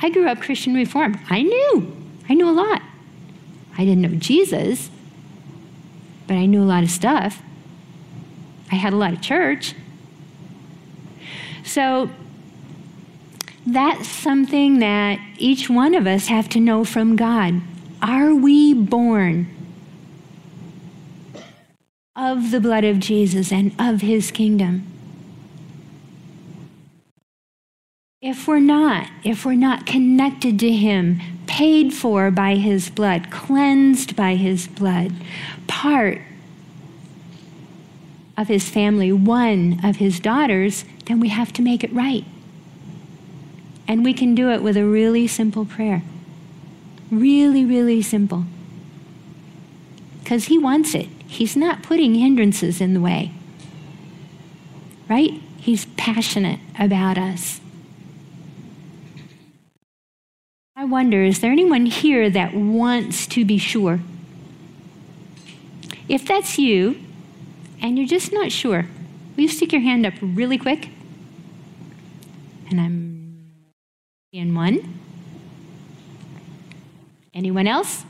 I 0.00 0.08
grew 0.10 0.28
up 0.28 0.40
Christian 0.40 0.74
Reformed. 0.74 1.18
I 1.28 1.42
knew. 1.42 1.96
I 2.28 2.34
knew 2.34 2.48
a 2.48 2.52
lot. 2.52 2.80
I 3.76 3.84
didn't 3.84 4.02
know 4.02 4.16
Jesus, 4.16 4.88
but 6.28 6.34
I 6.34 6.46
knew 6.46 6.62
a 6.62 6.64
lot 6.64 6.84
of 6.84 6.92
stuff. 6.92 7.42
I 8.70 8.76
had 8.76 8.92
a 8.92 8.96
lot 8.96 9.12
of 9.12 9.20
church. 9.20 9.74
So 11.64 12.08
that's 13.66 14.06
something 14.06 14.78
that 14.78 15.18
each 15.38 15.68
one 15.68 15.92
of 15.92 16.06
us 16.06 16.28
have 16.28 16.48
to 16.50 16.60
know 16.60 16.84
from 16.84 17.16
God. 17.16 17.62
Are 18.02 18.34
we 18.34 18.72
born 18.72 19.48
of 22.16 22.50
the 22.50 22.60
blood 22.60 22.84
of 22.84 22.98
Jesus 22.98 23.52
and 23.52 23.74
of 23.78 24.00
his 24.00 24.30
kingdom? 24.30 24.86
If 28.22 28.46
we're 28.46 28.58
not, 28.58 29.08
if 29.24 29.44
we're 29.44 29.54
not 29.54 29.86
connected 29.86 30.58
to 30.60 30.70
him, 30.70 31.20
paid 31.46 31.92
for 31.92 32.30
by 32.30 32.56
his 32.56 32.90
blood, 32.90 33.30
cleansed 33.30 34.14
by 34.14 34.34
his 34.34 34.66
blood, 34.68 35.12
part 35.66 36.20
of 38.36 38.48
his 38.48 38.68
family, 38.68 39.12
one 39.12 39.80
of 39.82 39.96
his 39.96 40.20
daughters, 40.20 40.84
then 41.06 41.20
we 41.20 41.28
have 41.28 41.52
to 41.54 41.62
make 41.62 41.82
it 41.82 41.92
right. 41.92 42.24
And 43.88 44.04
we 44.04 44.14
can 44.14 44.34
do 44.34 44.50
it 44.50 44.62
with 44.62 44.76
a 44.76 44.84
really 44.84 45.26
simple 45.26 45.64
prayer. 45.64 46.02
Really, 47.10 47.64
really 47.64 48.02
simple. 48.02 48.44
Because 50.20 50.44
he 50.44 50.58
wants 50.58 50.94
it. 50.94 51.08
He's 51.26 51.56
not 51.56 51.82
putting 51.82 52.14
hindrances 52.14 52.80
in 52.80 52.94
the 52.94 53.00
way. 53.00 53.32
Right? 55.08 55.40
He's 55.58 55.86
passionate 55.96 56.60
about 56.78 57.18
us. 57.18 57.60
I 60.76 60.84
wonder 60.84 61.22
is 61.24 61.40
there 61.40 61.52
anyone 61.52 61.86
here 61.86 62.30
that 62.30 62.54
wants 62.54 63.26
to 63.28 63.44
be 63.44 63.58
sure? 63.58 64.00
If 66.08 66.26
that's 66.26 66.58
you, 66.58 66.96
and 67.82 67.98
you're 67.98 68.06
just 68.06 68.32
not 68.32 68.50
sure, 68.50 68.86
will 69.36 69.42
you 69.42 69.48
stick 69.48 69.72
your 69.72 69.82
hand 69.82 70.06
up 70.06 70.14
really 70.22 70.58
quick? 70.58 70.88
And 72.70 72.80
I'm 72.80 73.52
in 74.32 74.54
one. 74.54 74.99
Anyone 77.34 77.66
else? 77.66 78.04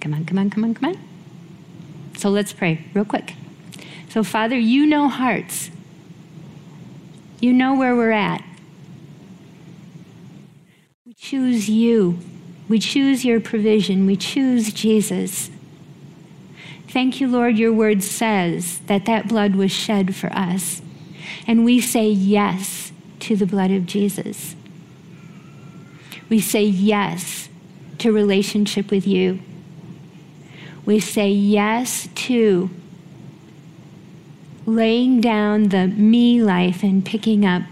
Come 0.00 0.14
on, 0.14 0.24
come 0.24 0.38
on, 0.38 0.50
come 0.50 0.64
on, 0.64 0.74
come 0.74 0.90
on. 0.90 0.98
So 2.16 2.30
let's 2.30 2.52
pray 2.52 2.84
real 2.94 3.04
quick. 3.04 3.34
So, 4.08 4.22
Father, 4.22 4.56
you 4.56 4.86
know 4.86 5.08
hearts. 5.08 5.70
You 7.40 7.52
know 7.52 7.74
where 7.76 7.94
we're 7.94 8.10
at. 8.10 8.42
We 11.04 11.14
choose 11.14 11.68
you. 11.68 12.18
We 12.68 12.78
choose 12.78 13.24
your 13.24 13.40
provision. 13.40 14.06
We 14.06 14.16
choose 14.16 14.72
Jesus. 14.72 15.50
Thank 16.88 17.20
you, 17.20 17.28
Lord. 17.28 17.58
Your 17.58 17.72
word 17.72 18.02
says 18.02 18.80
that 18.86 19.04
that 19.06 19.28
blood 19.28 19.54
was 19.54 19.70
shed 19.70 20.14
for 20.14 20.32
us. 20.32 20.80
And 21.46 21.64
we 21.64 21.80
say 21.80 22.08
yes 22.08 22.92
to 23.20 23.36
the 23.36 23.46
blood 23.46 23.70
of 23.70 23.86
Jesus. 23.86 24.54
We 26.28 26.40
say 26.40 26.64
yes 26.64 27.47
to 27.98 28.12
relationship 28.12 28.90
with 28.90 29.06
you. 29.06 29.40
We 30.84 31.00
say 31.00 31.28
yes 31.30 32.08
to 32.14 32.70
laying 34.64 35.20
down 35.20 35.70
the 35.70 35.86
me 35.86 36.42
life 36.42 36.82
and 36.82 37.04
picking 37.04 37.44
up 37.44 37.62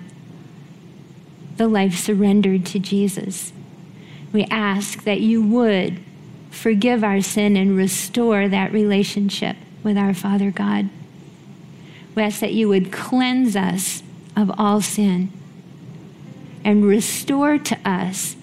the 1.56 1.68
life 1.68 1.96
surrendered 1.96 2.66
to 2.66 2.78
Jesus. 2.78 3.52
We 4.32 4.44
ask 4.44 5.04
that 5.04 5.20
you 5.20 5.42
would 5.42 5.98
forgive 6.50 7.04
our 7.04 7.20
sin 7.20 7.56
and 7.56 7.76
restore 7.76 8.48
that 8.48 8.72
relationship 8.72 9.56
with 9.82 9.96
our 9.96 10.14
Father 10.14 10.50
God. 10.50 10.88
We 12.14 12.22
ask 12.22 12.40
that 12.40 12.54
you 12.54 12.68
would 12.68 12.90
cleanse 12.90 13.56
us 13.56 14.02
of 14.34 14.50
all 14.58 14.80
sin 14.80 15.30
and 16.64 16.84
restore 16.84 17.58
to 17.58 17.78
us 17.88 18.36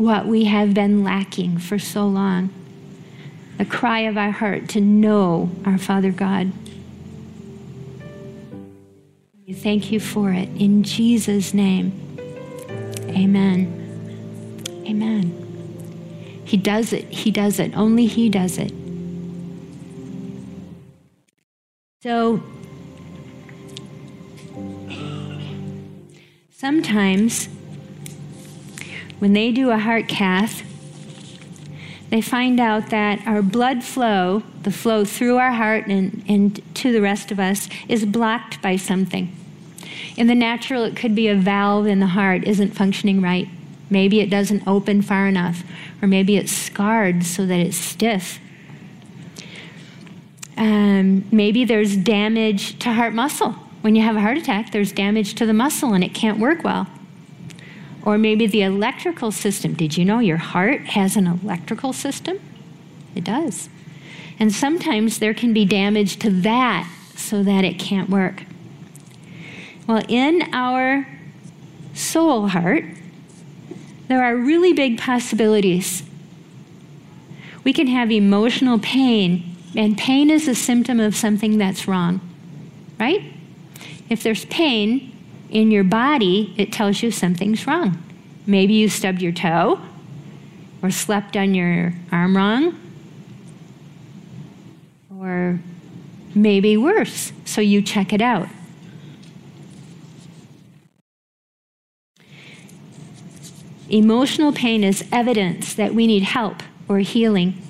what 0.00 0.24
we 0.24 0.44
have 0.44 0.72
been 0.72 1.04
lacking 1.04 1.58
for 1.58 1.78
so 1.78 2.06
long. 2.06 2.48
The 3.58 3.66
cry 3.66 4.00
of 4.00 4.16
our 4.16 4.30
heart 4.30 4.66
to 4.70 4.80
know 4.80 5.50
our 5.66 5.76
Father 5.76 6.10
God. 6.10 6.50
We 9.46 9.52
thank 9.52 9.92
you 9.92 10.00
for 10.00 10.32
it 10.32 10.48
in 10.56 10.84
Jesus' 10.84 11.52
name. 11.52 11.92
Amen. 13.08 13.76
Amen. 14.86 16.42
He 16.46 16.56
does 16.56 16.94
it. 16.94 17.04
He 17.04 17.30
does 17.30 17.58
it. 17.58 17.76
Only 17.76 18.06
He 18.06 18.30
does 18.30 18.56
it. 18.56 18.72
So, 22.02 22.42
sometimes 26.50 27.50
when 29.20 29.32
they 29.34 29.52
do 29.52 29.70
a 29.70 29.78
heart 29.78 30.08
cath, 30.08 30.62
they 32.10 32.20
find 32.20 32.58
out 32.58 32.90
that 32.90 33.24
our 33.26 33.40
blood 33.40 33.84
flow, 33.84 34.42
the 34.62 34.72
flow 34.72 35.04
through 35.04 35.36
our 35.36 35.52
heart 35.52 35.86
and, 35.86 36.24
and 36.26 36.60
to 36.74 36.92
the 36.92 37.00
rest 37.00 37.30
of 37.30 37.38
us, 37.38 37.68
is 37.88 38.04
blocked 38.04 38.60
by 38.60 38.74
something. 38.74 39.32
In 40.16 40.26
the 40.26 40.34
natural, 40.34 40.82
it 40.82 40.96
could 40.96 41.14
be 41.14 41.28
a 41.28 41.36
valve 41.36 41.86
in 41.86 42.00
the 42.00 42.08
heart 42.08 42.44
isn't 42.44 42.72
functioning 42.72 43.22
right. 43.22 43.48
Maybe 43.88 44.20
it 44.20 44.28
doesn't 44.28 44.66
open 44.66 45.02
far 45.02 45.28
enough, 45.28 45.62
or 46.02 46.08
maybe 46.08 46.36
it's 46.36 46.52
scarred 46.52 47.24
so 47.24 47.46
that 47.46 47.60
it's 47.60 47.76
stiff. 47.76 48.40
Um, 50.56 51.24
maybe 51.30 51.64
there's 51.64 51.96
damage 51.96 52.78
to 52.80 52.92
heart 52.92 53.14
muscle. 53.14 53.52
When 53.82 53.94
you 53.94 54.02
have 54.02 54.16
a 54.16 54.20
heart 54.20 54.36
attack, 54.36 54.72
there's 54.72 54.92
damage 54.92 55.34
to 55.36 55.46
the 55.46 55.54
muscle 55.54 55.94
and 55.94 56.04
it 56.04 56.12
can't 56.12 56.38
work 56.38 56.64
well. 56.64 56.86
Or 58.02 58.16
maybe 58.16 58.46
the 58.46 58.62
electrical 58.62 59.30
system. 59.30 59.74
Did 59.74 59.96
you 59.96 60.04
know 60.04 60.20
your 60.20 60.38
heart 60.38 60.80
has 60.86 61.16
an 61.16 61.26
electrical 61.26 61.92
system? 61.92 62.40
It 63.14 63.24
does. 63.24 63.68
And 64.38 64.52
sometimes 64.52 65.18
there 65.18 65.34
can 65.34 65.52
be 65.52 65.64
damage 65.64 66.16
to 66.20 66.30
that 66.30 66.90
so 67.14 67.42
that 67.42 67.64
it 67.64 67.78
can't 67.78 68.08
work. 68.08 68.44
Well, 69.86 70.02
in 70.08 70.48
our 70.54 71.06
soul 71.94 72.48
heart, 72.48 72.84
there 74.08 74.24
are 74.24 74.34
really 74.34 74.72
big 74.72 74.98
possibilities. 74.98 76.02
We 77.64 77.72
can 77.72 77.86
have 77.88 78.10
emotional 78.10 78.78
pain, 78.78 79.56
and 79.76 79.98
pain 79.98 80.30
is 80.30 80.48
a 80.48 80.54
symptom 80.54 80.98
of 80.98 81.14
something 81.14 81.58
that's 81.58 81.86
wrong, 81.86 82.20
right? 82.98 83.32
If 84.08 84.22
there's 84.22 84.46
pain 84.46 85.16
in 85.50 85.70
your 85.70 85.84
body, 85.84 86.54
it 86.56 86.72
tells 86.72 87.02
you 87.02 87.10
something's 87.10 87.66
wrong. 87.66 88.02
Maybe 88.46 88.74
you 88.74 88.88
stubbed 88.88 89.20
your 89.20 89.32
toe 89.32 89.80
or 90.82 90.90
slept 90.90 91.36
on 91.36 91.54
your 91.54 91.92
arm 92.10 92.36
wrong, 92.36 92.78
or 95.18 95.60
maybe 96.34 96.76
worse, 96.76 97.32
so 97.44 97.60
you 97.60 97.82
check 97.82 98.12
it 98.12 98.22
out. 98.22 98.48
Emotional 103.90 104.52
pain 104.52 104.84
is 104.84 105.04
evidence 105.12 105.74
that 105.74 105.92
we 105.94 106.06
need 106.06 106.22
help 106.22 106.62
or 106.88 107.00
healing. 107.00 107.60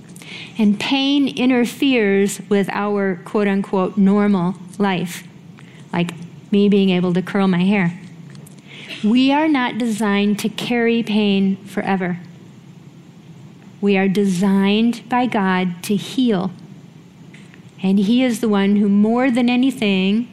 And 0.59 0.79
pain 0.79 1.27
interferes 1.27 2.41
with 2.51 2.69
our 2.71 3.17
quote 3.25 3.49
unquote 3.49 3.97
normal 3.97 4.55
life, 4.79 5.27
like 5.93 6.13
me 6.51 6.69
being 6.69 6.91
able 6.91 7.13
to 7.15 7.23
curl 7.23 7.49
my 7.49 7.65
hair. 7.65 7.99
We 9.03 9.33
are 9.33 9.49
not 9.49 9.79
designed 9.79 10.39
to 10.41 10.49
carry 10.49 11.03
pain 11.03 11.57
forever. 11.65 12.19
We 13.81 13.97
are 13.97 14.09
designed 14.09 15.09
by 15.09 15.27
God 15.27 15.83
to 15.85 15.97
heal. 15.97 16.51
And 17.83 17.99
He 17.99 18.23
is 18.23 18.41
the 18.41 18.49
one 18.49 18.77
who, 18.77 18.89
more 18.89 19.31
than 19.31 19.49
anything, 19.49 20.29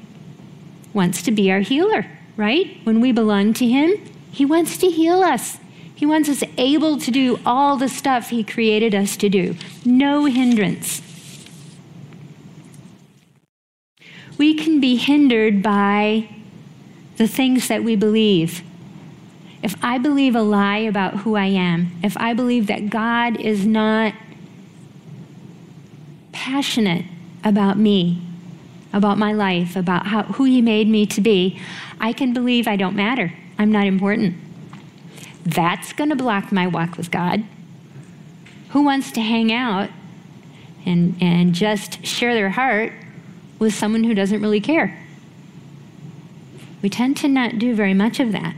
wants 0.93 1.21
to 1.23 1.32
be 1.32 1.49
our 1.49 1.62
healer, 1.62 2.06
right? 2.36 2.77
When 2.84 2.99
we 2.99 3.12
belong 3.13 3.53
to 3.53 3.65
Him, 3.65 3.93
He 4.32 4.43
wants 4.43 4.77
to 4.80 4.88
heal 4.88 5.21
us. 5.21 5.60
He 5.95 6.06
wants 6.06 6.27
us 6.27 6.43
able 6.58 6.99
to 6.99 7.10
do 7.10 7.39
all 7.45 7.77
the 7.77 7.88
stuff 7.88 8.30
He 8.30 8.43
created 8.43 8.93
us 8.93 9.15
to 9.17 9.30
do, 9.30 9.56
no 9.86 10.25
hindrance. 10.25 11.01
We 14.38 14.54
can 14.54 14.80
be 14.80 14.95
hindered 14.95 15.63
by 15.63 16.30
the 17.17 17.28
things 17.28 17.67
that 17.67 17.84
we 17.84 17.95
believe. 17.95 18.62
If 19.63 19.76
I 19.84 19.97
believe 19.97 20.36
a 20.36 20.41
lie 20.41 20.78
about 20.78 21.17
who 21.17 21.36
I 21.36 21.45
am, 21.45 21.91
if 22.04 22.15
I 22.17 22.34
believe 22.34 22.67
that 22.67 22.89
God 22.89 23.39
is 23.39 23.65
not 23.65 24.13
passionate 26.32 27.06
about 27.43 27.78
me, 27.78 28.21
about 28.93 29.17
my 29.17 29.34
life, 29.34 29.76
about 29.76 30.08
how, 30.08 30.23
who 30.23 30.43
He 30.43 30.62
made 30.62 30.88
me 30.88 31.06
to 31.08 31.21
be, 31.21 31.60
I 32.00 32.13
can 32.13 32.34
believe 32.34 32.67
I 32.67 32.76
don't 32.76 32.95
matter. 32.95 33.34
I'm 33.58 33.71
not 33.71 33.88
important. 33.88 34.36
That's 35.43 35.93
going 35.93 36.10
to 36.10 36.15
block 36.15 36.52
my 36.52 36.67
walk 36.67 36.95
with 36.95 37.10
God. 37.10 37.43
Who 38.69 38.84
wants 38.84 39.12
to 39.13 39.21
hang 39.21 39.52
out 39.52 39.89
and, 40.86 41.15
and 41.19 41.54
just 41.56 42.06
share 42.06 42.36
their 42.36 42.52
heart 42.52 42.93
with 43.60 43.74
someone 43.74 44.04
who 44.04 44.13
doesn't 44.13 44.41
really 44.41 44.62
care? 44.62 44.98
We 46.82 46.89
tend 46.89 47.17
to 47.17 47.28
not 47.28 47.60
do 47.60 47.74
very 47.74 47.93
much 47.93 48.20
of 48.20 48.32
that. 48.32 48.56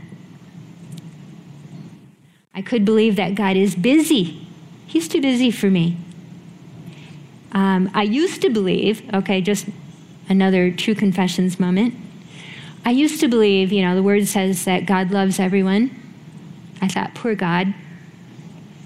I 2.54 2.62
could 2.62 2.84
believe 2.84 3.16
that 3.16 3.34
God 3.34 3.56
is 3.56 3.74
busy. 3.74 4.46
He's 4.86 5.08
too 5.08 5.20
busy 5.20 5.50
for 5.50 5.70
me. 5.70 5.96
Um, 7.52 7.90
I 7.94 8.02
used 8.02 8.42
to 8.42 8.50
believe, 8.50 9.02
okay, 9.14 9.40
just 9.40 9.66
another 10.28 10.70
true 10.70 10.94
confessions 10.94 11.58
moment. 11.58 11.94
I 12.84 12.90
used 12.90 13.20
to 13.20 13.28
believe, 13.28 13.72
you 13.72 13.82
know, 13.82 13.94
the 13.94 14.02
word 14.02 14.26
says 14.26 14.64
that 14.64 14.86
God 14.86 15.10
loves 15.10 15.38
everyone. 15.38 15.90
I 16.80 16.88
thought, 16.88 17.14
poor 17.14 17.34
God. 17.34 17.74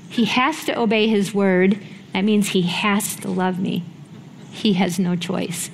He 0.08 0.24
has 0.26 0.64
to 0.64 0.78
obey 0.78 1.08
his 1.08 1.34
word. 1.34 1.78
That 2.12 2.22
means 2.22 2.48
he 2.48 2.62
has 2.62 3.16
to 3.16 3.28
love 3.28 3.58
me. 3.58 3.84
He 4.50 4.74
has 4.74 4.98
no 4.98 5.16
choice. 5.16 5.70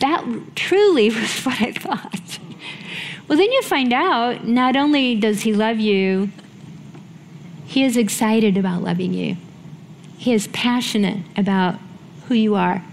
That 0.00 0.24
truly 0.56 1.08
was 1.14 1.42
what 1.44 1.60
I 1.60 1.72
thought. 1.72 2.38
Well, 3.28 3.38
then 3.38 3.52
you 3.52 3.62
find 3.62 3.92
out 3.92 4.44
not 4.46 4.74
only 4.76 5.14
does 5.14 5.42
he 5.42 5.52
love 5.54 5.78
you, 5.78 6.30
he 7.64 7.84
is 7.84 7.96
excited 7.96 8.56
about 8.56 8.82
loving 8.82 9.14
you. 9.14 9.36
He 10.18 10.34
is 10.34 10.48
passionate 10.48 11.24
about 11.36 11.78
who 12.26 12.34
you 12.34 12.56
are 12.56 12.84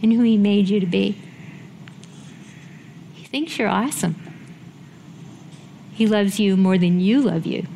and 0.00 0.12
who 0.12 0.22
he 0.22 0.36
made 0.36 0.68
you 0.68 0.78
to 0.78 0.86
be. 0.86 1.18
He 3.14 3.24
thinks 3.24 3.58
you're 3.58 3.68
awesome. 3.68 4.14
He 5.92 6.06
loves 6.06 6.38
you 6.38 6.56
more 6.56 6.78
than 6.78 7.00
you 7.00 7.20
love 7.20 7.44
you. 7.44 7.66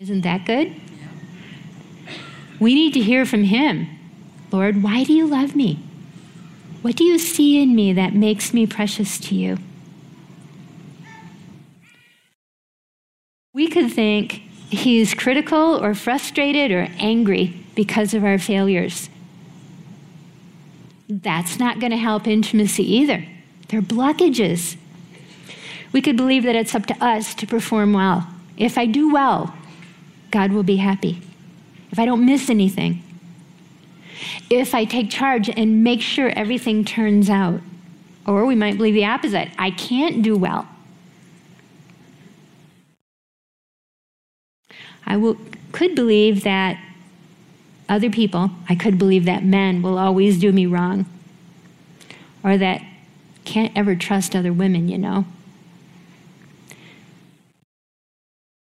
Isn't 0.00 0.22
that 0.22 0.46
good? 0.46 0.74
We 2.58 2.74
need 2.74 2.94
to 2.94 3.00
hear 3.00 3.26
from 3.26 3.44
Him. 3.44 3.86
Lord, 4.52 4.82
why 4.82 5.04
do 5.04 5.12
you 5.12 5.26
love 5.26 5.54
me? 5.54 5.78
What 6.82 6.96
do 6.96 7.04
you 7.04 7.18
see 7.18 7.62
in 7.62 7.74
me 7.74 7.92
that 7.92 8.14
makes 8.14 8.54
me 8.54 8.66
precious 8.66 9.18
to 9.18 9.34
you? 9.34 9.58
We 13.52 13.68
could 13.68 13.92
think 13.92 14.42
He's 14.70 15.14
critical 15.14 15.82
or 15.84 15.94
frustrated 15.94 16.70
or 16.70 16.88
angry 16.98 17.60
because 17.74 18.14
of 18.14 18.24
our 18.24 18.38
failures. 18.38 19.10
That's 21.08 21.58
not 21.58 21.80
going 21.80 21.90
to 21.90 21.98
help 21.98 22.28
intimacy 22.28 22.84
either. 22.98 23.26
They're 23.68 23.82
blockages. 23.82 24.76
We 25.92 26.00
could 26.00 26.16
believe 26.16 26.44
that 26.44 26.54
it's 26.54 26.74
up 26.74 26.86
to 26.86 27.04
us 27.04 27.34
to 27.34 27.48
perform 27.48 27.92
well. 27.92 28.28
If 28.56 28.78
I 28.78 28.86
do 28.86 29.12
well, 29.12 29.52
God 30.30 30.52
will 30.52 30.62
be 30.62 30.76
happy. 30.76 31.20
If 31.90 31.98
I 31.98 32.04
don't 32.04 32.24
miss 32.24 32.48
anything, 32.48 33.02
if 34.48 34.74
I 34.74 34.84
take 34.84 35.10
charge 35.10 35.48
and 35.48 35.84
make 35.84 36.00
sure 36.00 36.30
everything 36.30 36.84
turns 36.84 37.30
out. 37.30 37.60
Or 38.26 38.44
we 38.44 38.54
might 38.54 38.76
believe 38.76 38.94
the 38.94 39.04
opposite 39.04 39.48
I 39.58 39.70
can't 39.70 40.22
do 40.22 40.36
well. 40.36 40.68
I 45.06 45.16
will, 45.16 45.36
could 45.72 45.94
believe 45.94 46.44
that 46.44 46.78
other 47.88 48.10
people, 48.10 48.50
I 48.68 48.76
could 48.76 48.98
believe 48.98 49.24
that 49.24 49.44
men 49.44 49.82
will 49.82 49.98
always 49.98 50.38
do 50.38 50.52
me 50.52 50.66
wrong. 50.66 51.06
Or 52.44 52.56
that 52.56 52.82
can't 53.44 53.76
ever 53.76 53.96
trust 53.96 54.36
other 54.36 54.52
women, 54.52 54.88
you 54.88 54.98
know. 54.98 55.24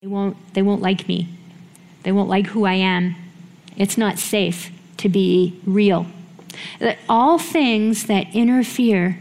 They 0.02 0.08
won't, 0.08 0.54
they 0.54 0.62
won't 0.62 0.82
like 0.82 1.08
me. 1.08 1.28
They 2.04 2.12
won't 2.12 2.30
like 2.30 2.48
who 2.48 2.66
I 2.66 2.74
am. 2.74 3.16
It's 3.76 3.98
not 3.98 4.18
safe 4.18 4.72
to 5.02 5.10
be 5.10 5.60
real. 5.66 6.06
That 6.80 6.98
all 7.10 7.40
things 7.40 8.06
that 8.06 8.34
interfere 8.36 9.20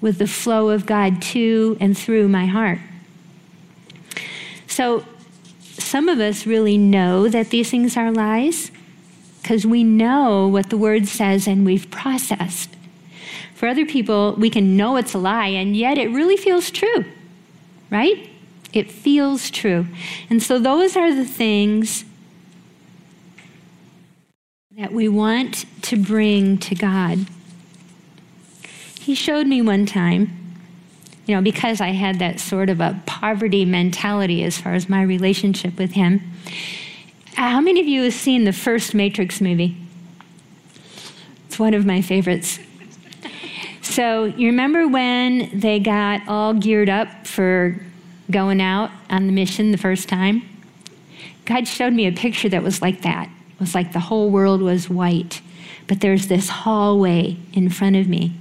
with 0.00 0.18
the 0.18 0.26
flow 0.26 0.68
of 0.68 0.84
God 0.84 1.22
to 1.22 1.76
and 1.80 1.96
through 1.96 2.28
my 2.28 2.46
heart. 2.46 2.78
So, 4.66 5.04
some 5.60 6.08
of 6.08 6.20
us 6.20 6.46
really 6.46 6.76
know 6.76 7.28
that 7.28 7.50
these 7.50 7.70
things 7.70 7.96
are 7.96 8.10
lies 8.10 8.70
because 9.40 9.66
we 9.66 9.84
know 9.84 10.46
what 10.46 10.70
the 10.70 10.76
word 10.76 11.06
says 11.06 11.46
and 11.46 11.64
we've 11.64 11.90
processed. 11.90 12.70
For 13.54 13.68
other 13.68 13.86
people, 13.86 14.34
we 14.38 14.50
can 14.50 14.76
know 14.76 14.96
it's 14.96 15.14
a 15.14 15.18
lie 15.18 15.48
and 15.48 15.76
yet 15.76 15.98
it 15.98 16.08
really 16.08 16.36
feels 16.36 16.70
true, 16.70 17.04
right? 17.90 18.28
It 18.72 18.90
feels 18.90 19.50
true. 19.50 19.86
And 20.28 20.42
so, 20.42 20.58
those 20.58 20.96
are 20.96 21.14
the 21.14 21.24
things 21.24 22.04
that 24.78 24.90
we 24.90 25.06
want 25.06 25.66
to 25.82 26.02
bring 26.02 26.56
to 26.56 26.74
God. 26.74 27.26
He 28.98 29.14
showed 29.14 29.46
me 29.46 29.60
one 29.60 29.84
time, 29.84 30.56
you 31.26 31.36
know, 31.36 31.42
because 31.42 31.82
I 31.82 31.90
had 31.90 32.18
that 32.20 32.40
sort 32.40 32.70
of 32.70 32.80
a 32.80 32.98
poverty 33.04 33.66
mentality 33.66 34.42
as 34.44 34.58
far 34.58 34.72
as 34.72 34.88
my 34.88 35.02
relationship 35.02 35.76
with 35.76 35.92
Him. 35.92 36.22
Uh, 37.36 37.50
how 37.50 37.60
many 37.60 37.80
of 37.80 37.86
you 37.86 38.04
have 38.04 38.14
seen 38.14 38.44
the 38.44 38.52
first 38.52 38.94
Matrix 38.94 39.42
movie? 39.42 39.76
It's 41.48 41.58
one 41.58 41.74
of 41.74 41.84
my 41.84 42.00
favorites. 42.00 42.58
So, 43.82 44.24
you 44.24 44.46
remember 44.46 44.88
when 44.88 45.50
they 45.58 45.80
got 45.80 46.26
all 46.26 46.54
geared 46.54 46.88
up 46.88 47.26
for 47.26 47.78
going 48.30 48.62
out 48.62 48.90
on 49.10 49.26
the 49.26 49.32
mission 49.34 49.70
the 49.70 49.76
first 49.76 50.08
time? 50.08 50.48
God 51.44 51.68
showed 51.68 51.92
me 51.92 52.06
a 52.06 52.12
picture 52.12 52.48
that 52.48 52.62
was 52.62 52.80
like 52.80 53.02
that 53.02 53.28
was 53.62 53.74
like 53.74 53.92
the 53.92 54.00
whole 54.00 54.28
world 54.28 54.60
was 54.60 54.90
white. 54.90 55.40
But 55.86 56.00
there's 56.00 56.28
this 56.28 56.48
hallway 56.48 57.38
in 57.52 57.70
front 57.70 57.96
of 57.96 58.08
me. 58.08 58.34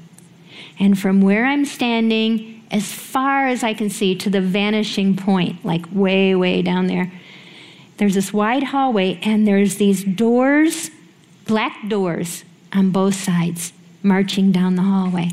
And 0.80 0.99
from 0.99 1.22
where 1.22 1.45
I'm 1.45 1.63
standing, 1.63 2.63
as 2.72 2.91
far 2.91 3.47
as 3.47 3.63
I 3.63 3.74
can 3.74 3.89
see 3.89 4.15
to 4.15 4.30
the 4.30 4.41
vanishing 4.41 5.15
point, 5.15 5.63
like 5.63 5.86
way, 5.91 6.36
way 6.36 6.61
down 6.61 6.88
there, 6.88 7.11
there's 7.97 8.15
this 8.15 8.34
wide 8.34 8.63
hallway, 8.63 9.19
and 9.22 9.47
there's 9.47 9.76
these 9.76 10.03
doors, 10.03 10.89
black 11.45 11.88
doors 11.88 12.43
on 12.74 12.89
both 12.89 13.13
sides, 13.13 13.74
marching 14.01 14.51
down 14.51 14.76
the 14.76 14.82
hallway. 14.82 15.30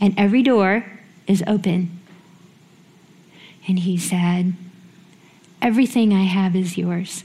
And 0.00 0.14
every 0.16 0.42
door 0.42 0.84
is 1.26 1.42
open. 1.46 1.98
And 3.66 3.80
he 3.80 3.98
said, 3.98 4.54
Everything 5.60 6.12
I 6.12 6.22
have 6.22 6.54
is 6.54 6.78
yours. 6.78 7.24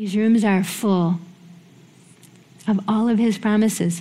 These 0.00 0.16
rooms 0.16 0.44
are 0.44 0.64
full 0.64 1.20
of 2.66 2.80
all 2.88 3.10
of 3.10 3.18
his 3.18 3.36
promises. 3.36 4.00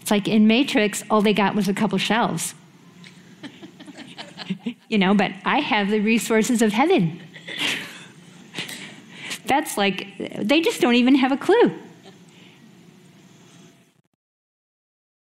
It's 0.00 0.08
like 0.08 0.28
in 0.28 0.46
Matrix, 0.46 1.02
all 1.10 1.20
they 1.20 1.32
got 1.32 1.56
was 1.56 1.66
a 1.68 1.74
couple 1.74 1.98
shelves. 1.98 2.54
you 4.88 4.98
know, 4.98 5.14
but 5.14 5.32
I 5.44 5.58
have 5.58 5.90
the 5.90 5.98
resources 5.98 6.62
of 6.62 6.72
heaven. 6.72 7.20
That's 9.46 9.76
like, 9.76 10.06
they 10.38 10.60
just 10.60 10.80
don't 10.80 10.94
even 10.94 11.16
have 11.16 11.32
a 11.32 11.36
clue. 11.36 11.76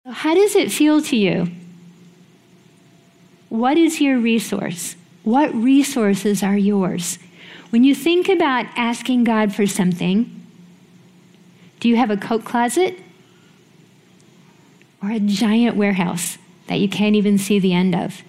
How 0.05 0.33
does 0.33 0.53
it 0.53 0.69
feel 0.69 1.01
to 1.01 1.15
you? 1.15 1.47
What 3.47 3.77
is 3.77 4.01
your 4.01 4.19
resource? 4.19 4.97
What 5.23 5.55
resources 5.55 6.43
are 6.43 6.57
yours? 6.57 7.19
When 7.69 7.83
you 7.83 7.93
think 7.93 8.29
about 8.29 8.65
asking 8.75 9.25
God 9.25 9.53
for 9.53 9.67
something, 9.67 10.35
do 11.79 11.87
you 11.87 11.97
have 11.97 12.09
a 12.09 12.17
coat 12.17 12.43
closet 12.43 12.97
or 15.03 15.11
a 15.11 15.19
giant 15.19 15.75
warehouse 15.75 16.39
that 16.67 16.79
you 16.79 16.89
can't 16.89 17.15
even 17.15 17.37
see 17.37 17.59
the 17.59 17.73
end 17.73 17.93
of? 17.93 18.23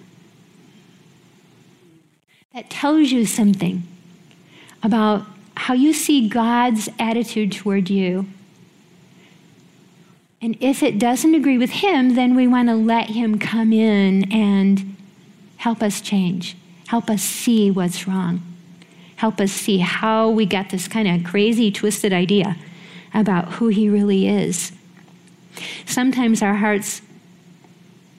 That 2.52 2.68
tells 2.68 3.10
you 3.10 3.24
something 3.24 3.84
about 4.82 5.24
how 5.56 5.72
you 5.74 5.94
see 5.94 6.28
God's 6.28 6.90
attitude 6.98 7.52
toward 7.52 7.88
you. 7.88 8.26
And 10.42 10.56
if 10.60 10.82
it 10.82 10.98
doesn't 10.98 11.34
agree 11.34 11.58
with 11.58 11.70
Him, 11.70 12.14
then 12.14 12.34
we 12.34 12.46
want 12.46 12.68
to 12.68 12.74
let 12.74 13.10
Him 13.10 13.38
come 13.38 13.72
in 13.72 14.30
and 14.32 14.96
help 15.56 15.82
us 15.82 16.00
change, 16.00 16.56
help 16.88 17.08
us 17.08 17.22
see 17.22 17.70
what's 17.70 18.06
wrong 18.06 18.49
help 19.20 19.38
us 19.38 19.52
see 19.52 19.76
how 19.76 20.30
we 20.30 20.46
got 20.46 20.70
this 20.70 20.88
kind 20.88 21.06
of 21.06 21.30
crazy, 21.30 21.70
twisted 21.70 22.10
idea 22.10 22.56
about 23.12 23.52
who 23.52 23.68
He 23.68 23.86
really 23.86 24.26
is. 24.26 24.72
Sometimes 25.84 26.40
our 26.40 26.54
hearts 26.54 27.02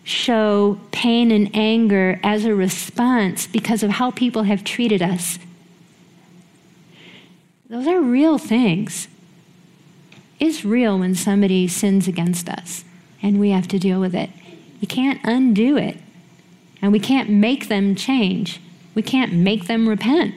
show 0.04 0.80
pain 0.92 1.32
and 1.32 1.50
anger 1.56 2.20
as 2.22 2.46
a 2.46 2.54
response 2.54 3.48
because 3.48 3.82
of 3.82 3.90
how 3.90 4.12
people 4.12 4.44
have 4.44 4.64
treated 4.64 5.02
us. 5.02 5.40
Those 7.68 7.88
are 7.88 8.00
real 8.00 8.38
things. 8.38 9.08
It's 10.40 10.64
real 10.64 11.00
when 11.00 11.16
somebody 11.16 11.68
sins 11.68 12.08
against 12.08 12.48
us 12.48 12.84
and 13.24 13.40
we 13.40 13.50
have 13.50 13.68
to 13.70 13.80
deal 13.80 14.00
with 14.00 14.14
it. 14.14 14.30
You 14.80 14.88
can't 14.88 15.20
undo 15.24 15.78
it. 15.78 15.98
And 16.80 16.92
we 16.92 17.00
can't 17.00 17.30
make 17.30 17.70
them 17.70 17.96
change. 17.96 18.62
We 18.94 19.02
can't 19.02 19.34
make 19.34 19.66
them 19.66 19.90
repent. 19.90 20.36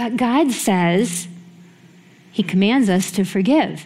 But 0.00 0.16
God 0.16 0.50
says, 0.50 1.28
He 2.32 2.42
commands 2.42 2.88
us 2.88 3.10
to 3.10 3.22
forgive 3.22 3.84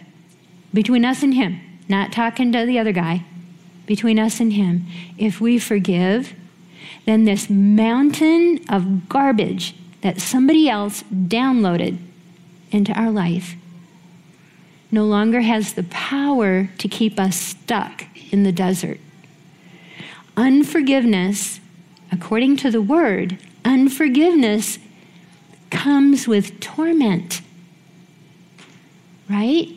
between 0.73 1.03
us 1.03 1.21
and 1.23 1.33
Him, 1.33 1.59
not 1.89 2.13
talking 2.13 2.53
to 2.53 2.65
the 2.65 2.79
other 2.79 2.93
guy, 2.93 3.25
between 3.85 4.17
us 4.17 4.39
and 4.39 4.53
Him. 4.53 4.85
If 5.17 5.41
we 5.41 5.59
forgive, 5.59 6.33
then 7.05 7.25
this 7.25 7.49
mountain 7.49 8.61
of 8.69 9.09
garbage 9.09 9.75
that 9.99 10.21
somebody 10.21 10.69
else 10.69 11.03
downloaded 11.11 11.97
into 12.71 12.93
our 12.93 13.11
life 13.11 13.57
no 14.89 15.03
longer 15.03 15.41
has 15.41 15.73
the 15.73 15.83
power 15.83 16.69
to 16.77 16.87
keep 16.87 17.19
us 17.19 17.35
stuck 17.35 18.05
in 18.31 18.43
the 18.43 18.53
desert. 18.53 19.01
Unforgiveness, 20.37 21.59
according 22.09 22.55
to 22.55 22.71
the 22.71 22.81
word, 22.81 23.37
unforgiveness 23.65 24.79
comes 25.75 26.27
with 26.27 26.59
torment. 26.59 27.41
Right? 29.29 29.69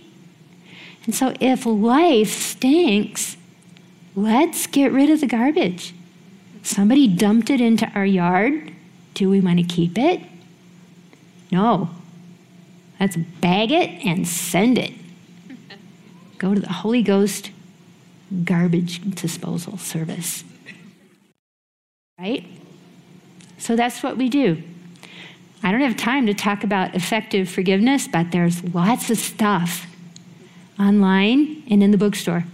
And 1.04 1.14
so 1.14 1.34
if 1.40 1.66
life 1.66 2.30
stinks, 2.30 3.36
let's 4.14 4.66
get 4.66 4.92
rid 4.92 5.10
of 5.10 5.20
the 5.20 5.26
garbage. 5.26 5.94
Somebody 6.62 7.08
dumped 7.08 7.50
it 7.50 7.60
into 7.60 7.86
our 7.94 8.04
yard. 8.04 8.72
Do 9.14 9.30
we 9.30 9.40
want 9.40 9.58
to 9.58 9.64
keep 9.64 9.98
it? 9.98 10.20
No. 11.50 11.90
Let's 13.00 13.16
bag 13.16 13.72
it 13.72 14.04
and 14.04 14.26
send 14.28 14.78
it. 14.78 14.92
Go 16.36 16.54
to 16.54 16.60
the 16.60 16.72
Holy 16.72 17.02
Ghost 17.02 17.50
garbage 18.44 19.00
disposal 19.14 19.78
service. 19.78 20.44
Right? 22.18 22.44
So 23.58 23.76
that's 23.76 24.02
what 24.02 24.16
we 24.16 24.28
do. 24.28 24.62
I 25.62 25.72
don't 25.72 25.80
have 25.80 25.96
time 25.96 26.26
to 26.26 26.34
talk 26.34 26.64
about 26.64 26.94
effective 26.94 27.48
forgiveness, 27.48 28.06
but 28.08 28.30
there's 28.30 28.62
lots 28.74 29.10
of 29.10 29.18
stuff 29.18 29.86
online 30.78 31.64
and 31.68 31.82
in 31.82 31.90
the 31.90 31.98
bookstore 31.98 32.44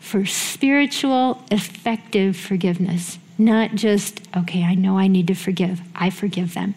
for 0.00 0.26
spiritual, 0.26 1.42
effective 1.50 2.36
forgiveness. 2.36 3.18
Not 3.38 3.74
just, 3.74 4.20
okay, 4.36 4.64
I 4.64 4.74
know 4.74 4.98
I 4.98 5.06
need 5.06 5.26
to 5.28 5.34
forgive, 5.34 5.80
I 5.94 6.10
forgive 6.10 6.54
them. 6.54 6.74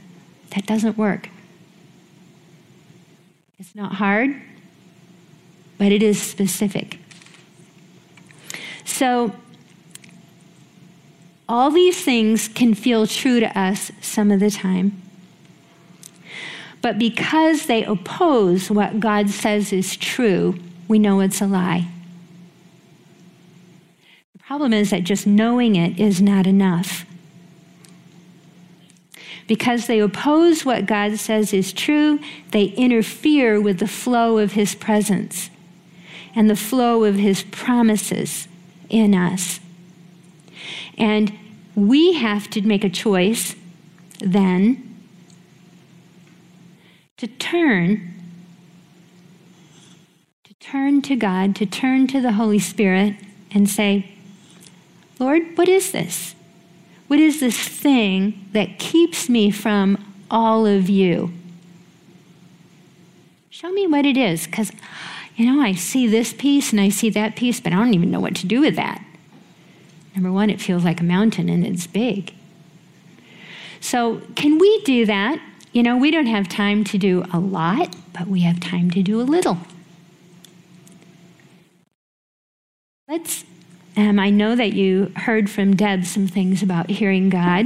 That 0.52 0.66
doesn't 0.66 0.98
work. 0.98 1.30
It's 3.60 3.76
not 3.76 3.94
hard, 3.94 4.40
but 5.78 5.92
it 5.92 6.04
is 6.04 6.22
specific. 6.22 7.00
So, 8.86 9.36
all 11.48 11.72
these 11.72 12.04
things 12.04 12.48
can 12.48 12.74
feel 12.74 13.06
true 13.06 13.40
to 13.40 13.60
us 13.60 13.92
some 14.02 14.32
of 14.32 14.40
the 14.40 14.52
time. 14.52 15.02
But 16.82 17.00
because 17.00 17.66
they 17.66 17.84
oppose 17.84 18.70
what 18.70 19.00
God 19.00 19.30
says 19.30 19.72
is 19.72 19.96
true, 19.96 20.60
we 20.88 21.00
know 21.00 21.22
it's 21.22 21.42
a 21.42 21.48
lie. 21.48 21.88
The 24.34 24.40
problem 24.40 24.74
is 24.74 24.90
that 24.90 25.04
just 25.04 25.26
knowing 25.26 25.76
it 25.76 26.00
is 26.00 26.22
not 26.22 26.46
enough. 26.46 27.06
Because 29.48 29.88
they 29.88 30.00
oppose 30.00 30.66
what 30.66 30.86
God 30.86 31.20
says 31.20 31.54
is 31.54 31.74
true, 31.74 32.20
they 32.52 32.66
interfere 32.66 33.60
with 33.60 33.80
the 33.80 33.88
flow 33.88 34.38
of 34.38 34.54
His 34.54 34.76
presence 34.76 35.50
and 36.36 36.50
the 36.50 36.56
flow 36.56 37.04
of 37.04 37.16
His 37.16 37.44
promises 37.44 38.48
in 38.90 39.14
us. 39.14 39.60
And 40.98 41.38
we 41.76 42.14
have 42.14 42.50
to 42.52 42.62
make 42.62 42.84
a 42.84 42.90
choice 42.90 43.56
then 44.20 44.98
to 47.18 47.28
turn 47.28 48.10
to 50.44 50.54
turn 50.56 51.02
to 51.04 51.16
God, 51.16 51.56
to 51.58 51.66
turn 51.66 52.08
to 52.08 52.22
the 52.22 52.34
Holy 52.34 52.60
Spirit 52.60 53.16
and 53.52 53.70
say, 53.70 54.10
Lord, 55.20 55.58
what 55.58 55.70
is 55.70 55.92
this? 55.92 56.36
What 57.08 57.20
is 57.20 57.40
this 57.40 57.58
thing 57.58 58.48
that 58.54 58.80
keeps 58.80 59.30
me 59.30 59.52
from 59.52 60.04
all 60.32 60.66
of 60.66 60.90
you? 60.90 61.32
Show 63.50 63.72
me 63.72 63.88
what 63.88 64.06
it 64.06 64.18
is, 64.18 64.48
because, 64.48 64.72
you 65.36 65.46
know, 65.46 65.62
I 65.62 65.74
see 65.74 66.08
this 66.08 66.34
piece 66.34 66.72
and 66.72 66.82
I 66.82 66.90
see 66.90 67.10
that 67.12 67.36
piece, 67.36 67.60
but 67.60 67.72
I 67.72 67.76
don't 67.78 67.94
even 67.94 68.10
know 68.12 68.20
what 68.20 68.36
to 68.38 68.48
do 68.48 68.62
with 68.62 68.76
that. 68.76 69.04
Number 70.16 70.32
one, 70.32 70.50
it 70.50 70.62
feels 70.62 70.84
like 70.84 71.02
a 71.02 71.04
mountain 71.04 71.50
and 71.50 71.66
it's 71.66 71.88
big. 71.88 72.34
So, 73.80 74.22
can 74.36 74.60
we 74.60 74.82
do 74.84 75.06
that? 75.06 75.42
You 75.74 75.84
know, 75.84 75.98
we 75.98 76.12
don't 76.12 76.28
have 76.28 76.48
time 76.48 76.84
to 76.86 76.98
do 76.98 77.26
a 77.34 77.40
lot, 77.40 77.96
but 78.14 78.28
we 78.28 78.42
have 78.42 78.60
time 78.60 78.92
to 78.92 79.02
do 79.02 79.20
a 79.20 79.24
little. 79.24 79.58
Let's, 83.08 83.44
um, 83.98 84.20
I 84.20 84.30
know 84.30 84.56
that 84.56 84.74
you 84.74 85.12
heard 85.16 85.50
from 85.50 85.76
Deb 85.76 86.06
some 86.06 86.28
things 86.28 86.64
about 86.64 86.90
hearing 86.90 87.30
God 87.30 87.66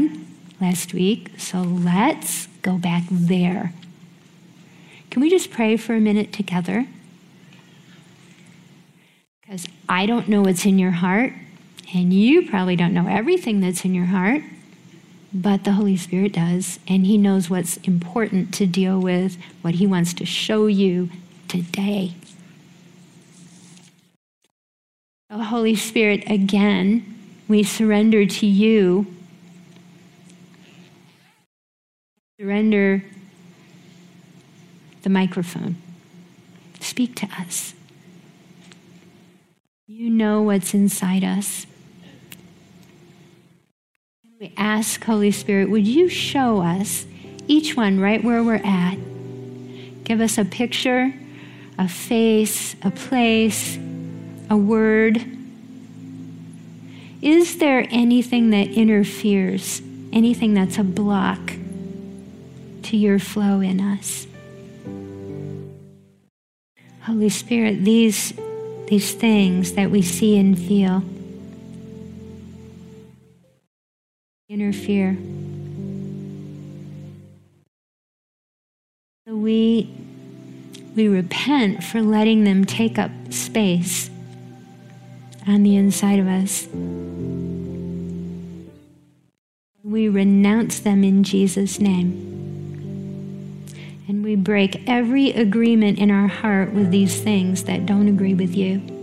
last 0.60 0.94
week, 0.94 1.32
so 1.38 1.60
let's 1.60 2.48
go 2.62 2.78
back 2.78 3.04
there. 3.12 3.74
Can 5.12 5.22
we 5.22 5.30
just 5.30 5.52
pray 5.52 5.78
for 5.78 5.94
a 5.94 6.00
minute 6.00 6.34
together? 6.34 6.88
Because 9.42 9.68
I 9.88 10.06
don't 10.06 10.28
know 10.28 10.42
what's 10.42 10.66
in 10.66 10.80
your 10.80 10.92
heart, 10.92 11.34
and 11.94 12.14
you 12.14 12.50
probably 12.50 12.76
don't 12.76 12.94
know 12.94 13.08
everything 13.08 13.60
that's 13.60 13.86
in 13.86 13.94
your 13.94 14.06
heart 14.06 14.42
but 15.34 15.64
the 15.64 15.74
Holy 15.74 15.98
Spirit 15.98 16.34
does, 16.34 16.80
and 16.88 17.06
He 17.06 17.18
knows 17.18 17.50
what's 17.50 17.78
important 17.78 18.54
to 18.56 18.66
deal 18.66 19.00
with, 19.00 19.38
what 19.62 19.76
He 19.76 19.86
wants 19.86 20.14
to 20.16 20.26
show 20.26 20.68
you 20.68 21.10
today. 21.48 22.16
Oh, 25.30 25.44
Holy 25.44 25.76
Spirit, 25.76 26.24
again, 26.30 27.16
we 27.48 27.64
surrender 27.64 28.26
to 28.26 28.46
you. 28.46 29.06
Surrender 32.40 33.04
the 35.02 35.10
microphone. 35.10 35.76
Speak 36.80 37.16
to 37.16 37.28
us. 37.40 37.74
You 39.88 40.10
know 40.10 40.42
what's 40.42 40.74
inside 40.74 41.24
us. 41.24 41.66
We 44.40 44.54
ask, 44.56 45.04
Holy 45.04 45.32
Spirit, 45.32 45.72
would 45.72 45.88
you 45.88 46.10
show 46.10 46.62
us, 46.62 47.08
each 47.48 47.76
one 47.76 48.00
right 48.00 48.24
where 48.24 48.44
we're 48.44 48.62
at? 48.64 48.96
Give 50.04 50.22
us 50.22 50.38
a 50.38 50.46
picture, 50.46 51.12
a 51.80 51.88
face, 51.88 52.76
a 52.84 52.92
place, 52.92 53.80
a 54.48 54.56
word. 54.56 55.26
Is 57.20 57.58
there 57.58 57.88
anything 57.90 58.52
that 58.52 58.68
interferes, 58.68 59.82
anything 60.14 60.54
that's 60.54 60.78
a 60.78 60.84
block 60.84 61.54
to 62.84 62.96
your 62.96 63.18
flow 63.18 63.60
in 63.60 63.82
us? 63.82 64.28
Holy 67.02 67.30
Spirit, 67.30 67.84
these, 67.84 68.34
these 68.88 69.16
things 69.16 69.74
that 69.74 69.90
we 69.90 70.04
see 70.04 70.38
and 70.38 70.56
feel, 70.56 71.02
interfere. 74.50 75.18
We, 79.26 79.94
we 80.96 81.10
repent 81.10 81.84
for 81.84 82.02
letting 82.02 82.46
them 82.46 82.64
take 82.64 82.98
up 82.98 83.12
space 83.30 84.10
on 85.46 85.64
the 85.64 85.76
inside 85.76 86.20
of 86.20 86.28
us. 86.28 86.68
We 89.84 90.08
renounce 90.08 90.80
them 90.80 91.04
in 91.04 91.24
Jesus' 91.24 91.80
name. 91.80 92.24
And 94.08 94.24
we 94.24 94.38
break 94.38 94.88
every 94.88 95.32
agreement 95.32 96.00
in 96.00 96.10
our 96.10 96.28
heart 96.28 96.72
with 96.72 96.92
these 96.92 97.22
things 97.22 97.66
that 97.66 97.86
don't 97.86 98.08
agree 98.08 98.34
with 98.34 98.56
you. 98.56 98.97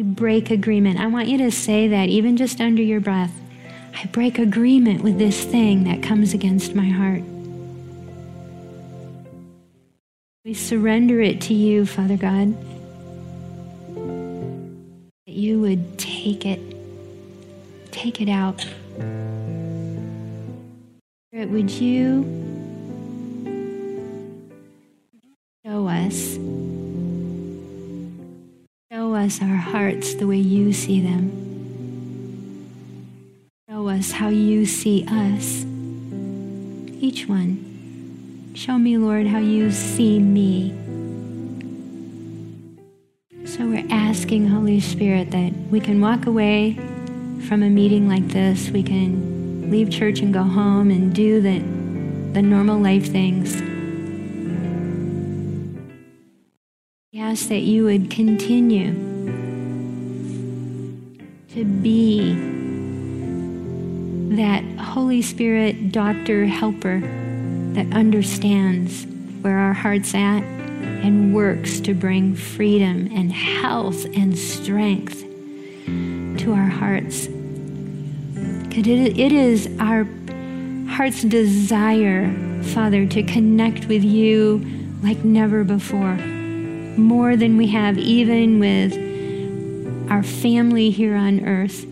We 0.00 0.04
break 0.04 0.50
agreement. 0.50 0.98
I 0.98 1.08
want 1.08 1.28
you 1.28 1.36
to 1.36 1.50
say 1.50 1.88
that 1.88 2.08
even 2.08 2.38
just 2.38 2.58
under 2.58 2.80
your 2.80 3.00
breath. 3.00 3.34
I 3.94 4.06
break 4.06 4.38
agreement 4.38 5.02
with 5.02 5.18
this 5.18 5.44
thing 5.44 5.84
that 5.84 6.02
comes 6.02 6.32
against 6.32 6.74
my 6.74 6.88
heart. 6.88 7.22
We 10.42 10.54
surrender 10.54 11.20
it 11.20 11.42
to 11.42 11.52
you, 11.52 11.84
Father 11.84 12.16
God. 12.16 12.56
That 15.26 15.34
you 15.34 15.60
would 15.60 15.98
take 15.98 16.46
it, 16.46 16.60
take 17.90 18.22
it 18.22 18.30
out. 18.30 18.66
Would 21.34 21.70
you 21.70 22.24
show 25.66 25.86
us? 25.88 26.38
Us 29.20 29.42
our 29.42 29.56
hearts 29.56 30.14
the 30.14 30.26
way 30.26 30.38
you 30.38 30.72
see 30.72 30.98
them. 30.98 31.30
Show 33.68 33.88
us 33.88 34.12
how 34.12 34.30
you 34.30 34.64
see 34.64 35.04
us. 35.06 35.66
Each 37.02 37.28
one. 37.28 38.52
Show 38.54 38.78
me, 38.78 38.96
Lord, 38.96 39.26
how 39.26 39.38
you 39.38 39.70
see 39.72 40.18
me. 40.18 40.70
So 43.44 43.66
we're 43.66 43.86
asking, 43.90 44.48
Holy 44.48 44.80
Spirit, 44.80 45.32
that 45.32 45.52
we 45.70 45.80
can 45.80 46.00
walk 46.00 46.24
away 46.24 46.78
from 47.46 47.62
a 47.62 47.68
meeting 47.68 48.08
like 48.08 48.28
this. 48.28 48.70
We 48.70 48.82
can 48.82 49.70
leave 49.70 49.90
church 49.90 50.20
and 50.20 50.32
go 50.32 50.44
home 50.44 50.90
and 50.90 51.14
do 51.14 51.42
the, 51.42 51.58
the 52.32 52.40
normal 52.40 52.78
life 52.78 53.12
things. 53.12 53.60
We 57.12 57.20
ask 57.20 57.48
that 57.48 57.60
you 57.60 57.84
would 57.84 58.10
continue 58.10 59.09
to 61.54 61.64
be 61.64 62.34
that 64.36 64.62
Holy 64.78 65.20
Spirit 65.20 65.90
doctor 65.90 66.46
helper 66.46 67.00
that 67.72 67.92
understands 67.92 69.04
where 69.42 69.58
our 69.58 69.72
heart's 69.72 70.14
at 70.14 70.44
and 70.44 71.34
works 71.34 71.80
to 71.80 71.92
bring 71.92 72.36
freedom 72.36 73.10
and 73.12 73.32
health 73.32 74.04
and 74.14 74.38
strength 74.38 75.22
to 76.38 76.52
our 76.52 76.68
hearts. 76.68 77.26
Because 77.26 78.86
it 78.86 79.32
is 79.32 79.68
our 79.80 80.06
heart's 80.88 81.22
desire, 81.22 82.32
Father, 82.62 83.06
to 83.06 83.24
connect 83.24 83.86
with 83.86 84.04
you 84.04 84.64
like 85.02 85.24
never 85.24 85.64
before, 85.64 86.14
more 86.14 87.34
than 87.34 87.56
we 87.56 87.66
have 87.66 87.98
even 87.98 88.60
with 88.60 89.09
our 90.10 90.24
family 90.24 90.90
here 90.90 91.14
on 91.14 91.46
earth. 91.46 91.84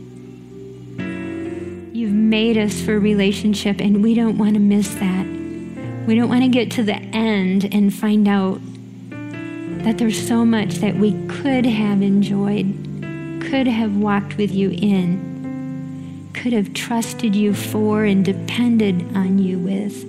You've 1.95 2.13
made 2.13 2.59
us 2.59 2.81
for 2.81 2.99
relationship, 2.99 3.81
and 3.81 4.03
we 4.03 4.15
don't 4.15 4.37
want 4.37 4.55
to 4.55 4.61
miss 4.61 4.93
that. 4.97 5.25
We 6.07 6.17
don't 6.17 6.29
want 6.29 6.43
to 6.43 6.49
get 6.49 6.71
to 6.73 6.83
the 6.83 6.97
end 6.97 7.73
and 7.73 7.95
find 7.95 8.27
out 8.27 8.61
that 9.85 9.99
there's 9.99 10.27
so 10.27 10.45
much 10.45 10.77
that 10.77 10.97
we 10.97 11.13
could 11.29 11.65
have 11.65 12.03
enjoyed, 12.03 12.67
could 13.41 13.69
have 13.69 13.97
walked 13.97 14.37
with 14.37 14.51
you 14.51 14.71
in, 14.71 16.31
could 16.35 16.53
have 16.53 16.75
trusted 16.75 17.37
you 17.37 17.55
for, 17.55 18.05
and 18.05 18.25
depended 18.25 19.17
on 19.17 19.39
you 19.39 19.59
with. 19.59 20.05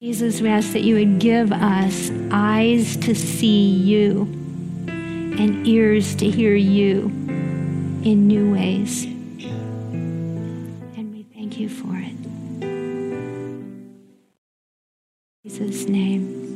Jesus, 0.00 0.40
we 0.40 0.48
ask 0.48 0.72
that 0.72 0.82
you 0.82 0.94
would 0.94 1.18
give 1.18 1.52
us 1.52 2.10
eyes 2.30 2.96
to 2.98 3.14
see 3.14 3.68
you 3.68 4.37
and 5.38 5.66
ears 5.66 6.14
to 6.16 6.28
hear 6.28 6.54
you 6.54 7.04
in 8.02 8.26
new 8.26 8.52
ways. 8.52 9.04
And 10.96 11.12
we 11.12 11.22
thank 11.22 11.58
you 11.58 11.68
for 11.68 11.94
it. 11.94 12.16
In 12.62 13.80
Jesus' 15.44 15.88
name. 15.88 16.47